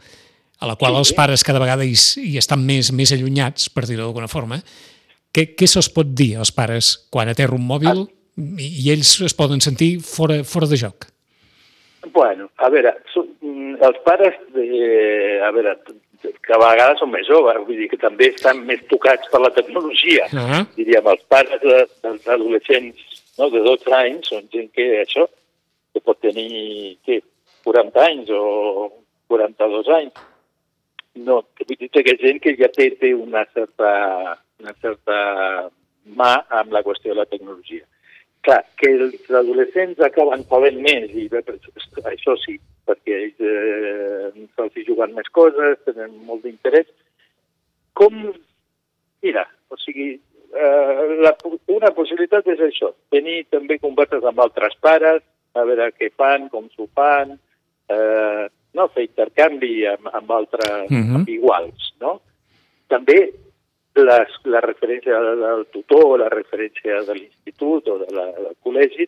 a 0.62 0.70
la 0.70 0.78
qual 0.78 0.94
sí, 0.94 1.02
els 1.02 1.14
pares 1.18 1.44
cada 1.44 1.62
vegada 1.62 1.86
hi, 1.88 1.96
hi 2.22 2.38
estan 2.38 2.62
més, 2.66 2.92
més 2.94 3.12
allunyats, 3.16 3.70
per 3.74 3.88
dir-ho 3.88 4.06
d'alguna 4.06 4.30
forma. 4.32 4.62
Què, 5.34 5.48
què 5.58 5.68
se'ls 5.68 5.90
pot 5.96 6.12
dir 6.14 6.36
als 6.38 6.52
pares 6.54 6.94
quan 7.14 7.32
aterra 7.32 7.58
un 7.58 7.66
mòbil 7.66 8.04
ah. 8.04 8.06
i, 8.38 8.68
i 8.84 8.92
ells 8.94 9.16
es 9.26 9.36
poden 9.38 9.64
sentir 9.64 9.96
fora, 10.06 10.42
fora 10.46 10.70
de 10.70 10.80
joc? 10.80 11.08
Bueno, 12.14 12.50
a 12.58 12.70
veure, 12.74 12.94
mm, 13.16 13.76
els 13.88 14.00
pares, 14.06 14.38
de, 14.54 14.68
a 15.46 15.52
veure, 15.56 15.76
que 16.22 16.54
a 16.54 16.60
vegades 16.62 17.02
són 17.02 17.12
més 17.14 17.26
joves, 17.30 17.62
vull 17.66 17.82
dir 17.82 17.90
que 17.90 18.00
també 18.02 18.30
estan 18.30 18.62
més 18.68 18.82
tocats 18.90 19.30
per 19.34 19.42
la 19.42 19.54
tecnologia. 19.56 20.28
Uh 20.30 20.46
-huh. 20.46 20.64
Diríem, 20.78 21.08
els 21.08 21.24
pares 21.30 21.62
de, 21.62 21.86
dels 22.04 22.28
adolescents 22.28 22.98
no, 23.38 23.50
de 23.50 23.62
12 23.66 23.94
anys 23.94 24.30
són 24.30 24.50
gent 24.54 24.70
que 24.76 25.02
això, 25.02 25.28
que 25.94 26.02
pot 26.02 26.20
tenir, 26.22 26.98
què, 27.06 27.22
40 27.64 28.06
anys 28.06 28.30
o 28.30 28.92
42 29.28 29.88
anys. 29.88 30.14
No, 31.20 31.42
vull 31.60 31.78
dir 31.78 31.90
que 31.92 32.16
gent 32.22 32.40
que 32.44 32.56
ja 32.60 32.70
té, 32.72 32.88
té 33.00 33.12
una, 33.14 33.44
certa, 33.54 33.92
una 34.64 34.74
certa 34.80 35.18
mà 36.18 36.32
amb 36.62 36.72
la 36.72 36.84
qüestió 36.86 37.12
de 37.12 37.20
la 37.20 37.28
tecnologia. 37.28 37.84
Clar, 38.42 38.62
que 38.80 38.90
els 38.96 39.28
adolescents 39.30 40.00
acaben 40.02 40.46
sabent 40.50 40.80
més, 40.82 41.12
i 41.14 41.28
bé, 41.30 41.44
això 42.10 42.36
sí, 42.42 42.56
perquè 42.90 43.18
ells 43.18 43.44
eh, 43.46 44.48
se'ls 44.56 44.80
hi 44.80 44.86
juguen 44.88 45.14
més 45.18 45.28
coses, 45.36 45.78
tenen 45.86 46.16
molt 46.26 46.48
d'interès. 46.48 46.88
Com, 48.00 48.18
mira, 49.22 49.46
o 49.70 49.78
sigui, 49.84 50.16
eh, 50.16 51.04
la, 51.22 51.36
una 51.76 51.92
possibilitat 51.94 52.48
és 52.56 52.64
això, 52.66 52.94
tenir 53.14 53.44
també 53.52 53.78
converses 53.84 54.26
amb 54.26 54.42
altres 54.42 54.80
pares, 54.82 55.22
a 55.54 55.68
veure 55.68 55.92
què 56.00 56.10
fan, 56.16 56.48
com 56.50 56.72
s'ho 56.72 56.88
fan, 56.96 57.36
eh, 57.92 58.48
no 58.78 58.88
fer 58.96 59.08
intercanvi 59.08 59.86
amb, 59.92 60.10
amb 60.14 60.32
altres, 60.32 60.90
uh 60.90 60.98
-huh. 60.98 61.16
amb 61.16 61.30
iguals, 61.30 61.94
no? 62.00 62.22
També 62.88 63.32
les, 63.96 64.30
la 64.44 64.62
referència 64.62 65.20
del 65.20 65.66
tutor, 65.72 66.20
la 66.20 66.30
referència 66.30 67.04
de 67.04 67.14
l'institut 67.14 67.88
o 67.88 67.98
de 68.00 68.10
la, 68.16 68.26
del 68.32 68.56
col·legi 68.64 69.08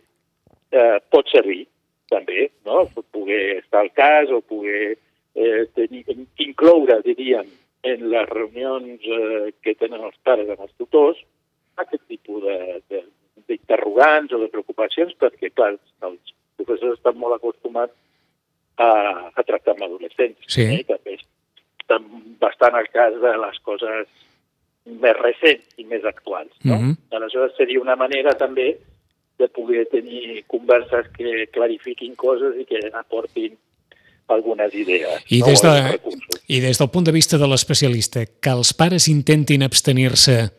eh, 0.72 1.00
pot 1.10 1.30
servir 1.32 1.68
també, 2.10 2.52
no? 2.66 2.90
Poder 3.12 3.58
estar 3.64 3.82
al 3.82 3.92
cas 3.92 4.30
o 4.30 4.42
poder 4.42 4.98
eh, 5.36 5.66
tenir, 5.74 6.04
incloure, 6.38 7.02
diríem, 7.02 7.48
en 7.84 8.10
les 8.10 8.30
reunions 8.30 9.02
eh, 9.04 9.54
que 9.62 9.76
tenen 9.76 10.02
els 10.02 10.18
pares 10.24 10.50
amb 10.50 10.62
els 10.62 10.76
tutors 10.78 11.20
aquest 11.82 12.04
tipus 12.08 12.44
d'interrogants 13.48 14.34
o 14.34 14.40
de 14.40 14.50
preocupacions 14.54 15.16
perquè, 15.20 15.50
clar, 15.56 15.74
els 16.06 16.34
professors 16.60 17.00
estan 17.00 17.18
molt 17.18 17.40
acostumats 17.40 17.96
a, 18.78 18.90
a 19.36 19.44
tractar 19.44 19.76
amb 19.76 19.88
adolescents. 19.88 20.40
Sí. 20.48 20.66
Eh? 20.66 20.84
També 20.88 21.18
estan 21.84 22.08
bastant 22.42 22.78
al 22.80 22.90
cas 22.94 23.16
de 23.22 23.34
les 23.44 23.60
coses 23.68 24.08
més 24.86 25.20
recents 25.20 25.78
i 25.80 25.86
més 25.88 26.04
actuals. 26.06 26.52
No? 26.64 26.78
Mm 26.78 26.90
-hmm. 26.90 26.98
Aleshores 27.18 27.56
seria 27.58 27.82
una 27.82 27.96
manera 27.96 28.34
també 28.36 28.78
de 29.38 29.48
poder 29.50 29.88
tenir 29.90 30.44
converses 30.48 31.08
que 31.18 31.48
clarifiquin 31.52 32.16
coses 32.16 32.56
i 32.60 32.66
que 32.66 32.80
aportin 32.94 33.58
algunes 34.28 34.74
idees. 34.74 35.24
I, 35.30 35.40
no? 35.40 35.48
des 35.48 35.62
de, 35.62 36.00
I 36.48 36.60
des 36.60 36.78
del 36.78 36.90
punt 36.90 37.06
de 37.06 37.12
vista 37.12 37.38
de 37.38 37.48
l'especialista, 37.48 38.26
que 38.26 38.50
els 38.50 38.74
pares 38.74 39.08
intentin 39.08 39.64
abstenir-se 39.64 40.52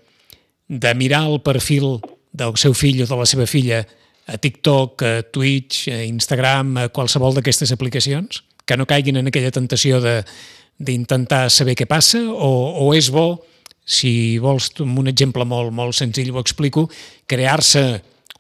de 0.69 0.95
mirar 0.95 1.25
el 1.29 1.41
perfil 1.41 2.01
del 2.33 2.57
seu 2.57 2.75
fill 2.75 3.03
o 3.05 3.07
de 3.07 3.17
la 3.17 3.27
seva 3.27 3.47
filla 3.47 3.85
a 4.27 4.39
TikTok, 4.41 5.03
a 5.03 5.23
Twitch, 5.29 5.89
a 5.93 6.03
Instagram, 6.07 6.77
a 6.77 6.89
qualsevol 6.89 7.37
d'aquestes 7.37 7.73
aplicacions? 7.75 8.43
Que 8.65 8.79
no 8.81 8.89
caiguin 8.89 9.21
en 9.21 9.29
aquella 9.29 9.53
tentació 9.53 10.01
d'intentar 10.01 11.51
saber 11.53 11.77
què 11.77 11.87
passa? 11.89 12.23
O, 12.33 12.53
o 12.87 12.93
és 12.97 13.11
bo 13.13 13.45
si 13.85 14.39
vols, 14.41 14.71
amb 14.81 14.99
un 14.99 15.11
exemple 15.13 15.45
molt, 15.45 15.73
molt 15.77 15.97
senzill 15.97 16.33
ho 16.33 16.41
explico, 16.41 16.87
crear-se 17.29 17.85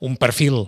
un 0.04 0.16
perfil 0.16 0.62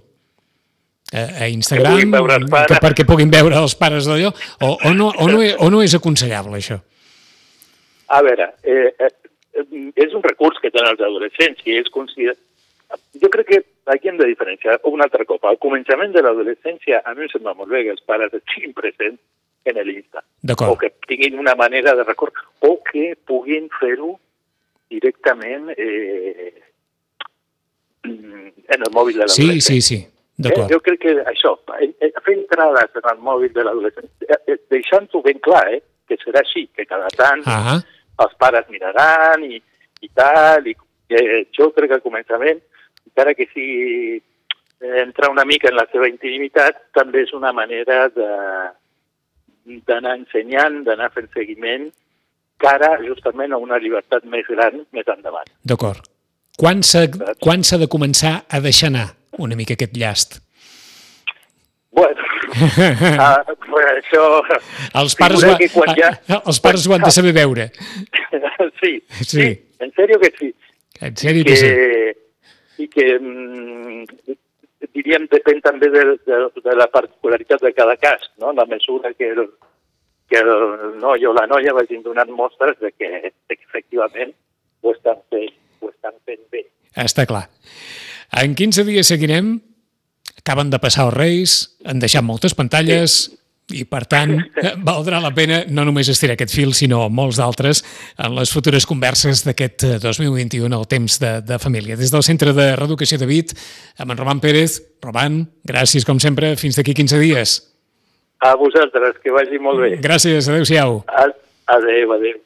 a, 1.13 1.23
a 1.45 1.49
Instagram 1.49 2.13
que, 2.13 2.65
que 2.69 2.81
perquè 2.83 3.07
puguin 3.09 3.33
veure 3.33 3.57
els 3.57 3.77
pares 3.79 4.09
d'allò, 4.09 4.33
o, 4.61 4.75
o, 4.77 4.93
no, 4.93 5.13
o, 5.17 5.31
no, 5.33 5.41
o 5.41 5.71
no 5.73 5.81
és 5.85 5.97
aconsellable 5.97 6.61
això? 6.61 6.77
A 8.13 8.21
veure, 8.23 8.51
eh, 8.63 8.93
eh, 9.01 9.15
és 9.97 10.13
un 10.15 10.23
recurs 10.23 10.61
que 10.63 10.71
tenen 10.71 10.93
els 10.93 11.03
adolescents 11.03 11.65
i 11.67 11.81
és 11.81 11.89
considerat... 11.95 12.39
Jo 13.19 13.31
crec 13.33 13.49
que 13.49 13.63
aquí 13.87 14.09
hem 14.09 14.19
de 14.19 14.27
diferenciar 14.27 14.81
un 14.85 15.03
altre 15.03 15.25
cop. 15.25 15.45
Al 15.45 15.59
començament 15.63 16.13
de 16.13 16.23
l'adolescència, 16.23 17.03
a 17.05 17.15
mi 17.15 17.27
em 17.27 17.33
sembla 17.33 17.55
molt 17.55 17.71
bé 17.71 17.85
que 17.87 17.95
els 17.95 18.05
pares 18.07 18.35
estiguin 18.35 18.75
presents 18.75 19.21
en 19.67 19.81
l'Insta. 19.87 20.23
O 20.69 20.77
que 20.79 20.93
tinguin 21.07 21.39
una 21.39 21.55
manera 21.55 21.95
de 21.95 22.05
record, 22.05 22.35
o 22.61 22.79
que 22.87 23.15
puguin 23.27 23.69
fer-ho 23.81 24.15
directament 24.91 25.73
eh, 25.77 26.53
en 28.07 28.87
el 28.87 28.93
mòbil 28.95 29.19
de 29.19 29.27
l'adolescent. 29.27 29.63
Sí, 29.63 29.81
sí, 29.81 29.81
sí. 29.81 30.01
Eh, 30.45 30.67
jo 30.69 30.79
crec 30.85 31.01
que 31.01 31.15
això, 31.25 31.55
eh, 31.81 31.91
eh, 31.99 32.13
fer 32.23 32.37
entrades 32.37 32.99
en 33.01 33.11
el 33.13 33.21
mòbil 33.25 33.53
de 33.55 33.65
l'adolescent, 33.65 34.11
eh, 34.29 34.59
deixant-ho 34.71 35.23
ben 35.25 35.41
clar, 35.41 35.65
eh, 35.73 35.83
que 36.07 36.19
serà 36.21 36.43
així, 36.45 36.67
que 36.77 36.87
cada 36.87 37.09
tant 37.17 37.41
uh 37.41 37.51
-huh. 37.51 37.79
els 38.25 38.35
pares 38.39 38.69
miraran 38.69 39.43
i, 39.45 39.63
i 40.01 40.09
tal, 40.15 40.67
i 40.67 40.77
eh, 41.09 41.47
jo 41.51 41.73
crec 41.73 41.89
que 41.89 41.95
al 41.95 42.03
començament, 42.03 42.61
encara 43.11 43.35
que 43.35 43.49
sigui 43.53 44.23
entrar 44.81 45.31
una 45.31 45.45
mica 45.45 45.71
en 45.71 45.77
la 45.79 45.87
seva 45.93 46.09
intimitat, 46.09 46.89
també 46.95 47.25
és 47.25 47.33
una 47.37 47.53
manera 47.57 48.09
de 48.15 48.33
d'anar 49.87 50.13
ensenyant, 50.15 50.85
d'anar 50.87 51.09
fent 51.11 51.27
seguiment 51.35 51.89
cara 52.63 52.93
justament 53.03 53.53
a 53.53 53.59
una 53.59 53.81
llibertat 53.83 54.25
més 54.31 54.47
gran 54.49 54.85
més 54.95 55.09
endavant. 55.11 55.49
D'acord. 55.65 56.05
Quan 56.57 56.83
s'ha 56.83 57.79
de 57.83 57.89
començar 57.91 58.35
a 58.49 58.61
deixar 58.65 58.93
anar 58.93 59.09
una 59.43 59.57
mica 59.59 59.75
aquest 59.77 59.97
llast? 59.97 60.39
Bueno, 61.97 62.23
uh, 62.53 63.83
això... 63.97 64.23
Els 65.01 65.17
pares, 65.19 65.45
ho, 65.45 65.85
ja... 65.97 66.11
els 66.39 66.61
pares 66.61 66.87
ho 66.87 66.95
han 66.97 67.05
de 67.05 67.13
saber 67.13 67.33
veure. 67.37 67.71
sí, 68.83 68.93
sí, 69.21 69.25
sí, 69.25 69.49
en 69.81 69.93
sèrio 69.97 70.21
que 70.21 70.33
sí. 70.39 70.53
En 71.01 71.17
sèrio 71.17 71.45
que, 71.45 71.53
que 71.53 71.57
sí. 71.61 72.23
I 72.83 72.89
que, 72.93 73.07
mm, 73.19 74.35
diríem, 74.93 75.29
depèn 75.33 75.63
també 75.65 75.89
de, 75.93 76.05
de, 76.27 76.41
de 76.65 76.75
la 76.77 76.89
particularitat 76.93 77.63
de 77.65 77.73
cada 77.77 77.97
cas, 77.97 78.27
no? 78.43 78.53
la 78.53 78.67
mesura 78.69 79.13
que 79.15 79.31
el, 79.33 79.47
que 80.29 80.43
el 80.43 80.99
noi 81.01 81.27
o 81.27 81.33
la 81.37 81.47
noia 81.51 81.75
vagin 81.77 82.03
donant 82.05 82.33
mostres 82.35 82.79
de 82.83 82.93
que, 82.93 83.33
de 83.33 83.57
que 83.57 83.65
efectivament 83.65 84.35
ho 84.83 84.93
estan, 84.93 85.23
fent, 85.31 85.55
ho 85.81 85.91
estan 85.93 86.19
fent 86.29 86.45
bé. 86.53 86.67
Està 86.97 87.27
clar. 87.29 87.47
En 88.37 88.55
15 88.59 88.85
dies 88.89 89.09
seguirem. 89.09 89.57
Acaben 90.37 90.71
de 90.71 90.79
passar 90.79 91.09
els 91.09 91.17
Reis, 91.17 91.53
han 91.87 91.99
deixat 92.03 92.23
moltes 92.23 92.55
pantalles, 92.55 93.17
sí. 93.27 93.39
I 93.75 93.83
per 93.89 94.05
tant 94.07 94.37
valdrà 94.87 95.19
la 95.23 95.33
pena 95.35 95.63
no 95.75 95.85
només 95.89 96.11
estirar 96.13 96.37
aquest 96.37 96.55
fil, 96.55 96.75
sinó 96.77 97.07
molts 97.11 97.41
d'altres 97.41 97.83
en 98.23 98.37
les 98.39 98.53
futures 98.55 98.87
converses 98.87 99.43
d'aquest 99.47 99.87
2021 100.05 100.71
al 100.71 100.87
temps 100.91 101.19
de, 101.23 101.33
de 101.43 101.59
família. 101.63 101.99
Des 101.99 102.13
del 102.15 102.25
Centre 102.27 102.55
de 102.55 102.69
Reeducació 102.79 103.19
de 103.19 103.27
Vit, 103.31 103.57
amb 103.99 104.15
en 104.15 104.23
Roman 104.23 104.43
Pérez. 104.45 104.79
Roman, 105.03 105.43
gràcies 105.67 106.07
com 106.07 106.23
sempre, 106.23 106.55
fins 106.61 106.79
d'aquí 106.79 106.95
15 106.95 107.23
dies. 107.23 107.59
A 108.47 108.55
vosaltres, 108.61 109.19
que 109.25 109.33
vagi 109.35 109.59
molt 109.59 109.83
bé. 109.83 109.95
Gràcies, 110.05 110.47
adeu-siau. 110.53 111.01
Adéu, 111.67 112.13
adéu. 112.15 112.46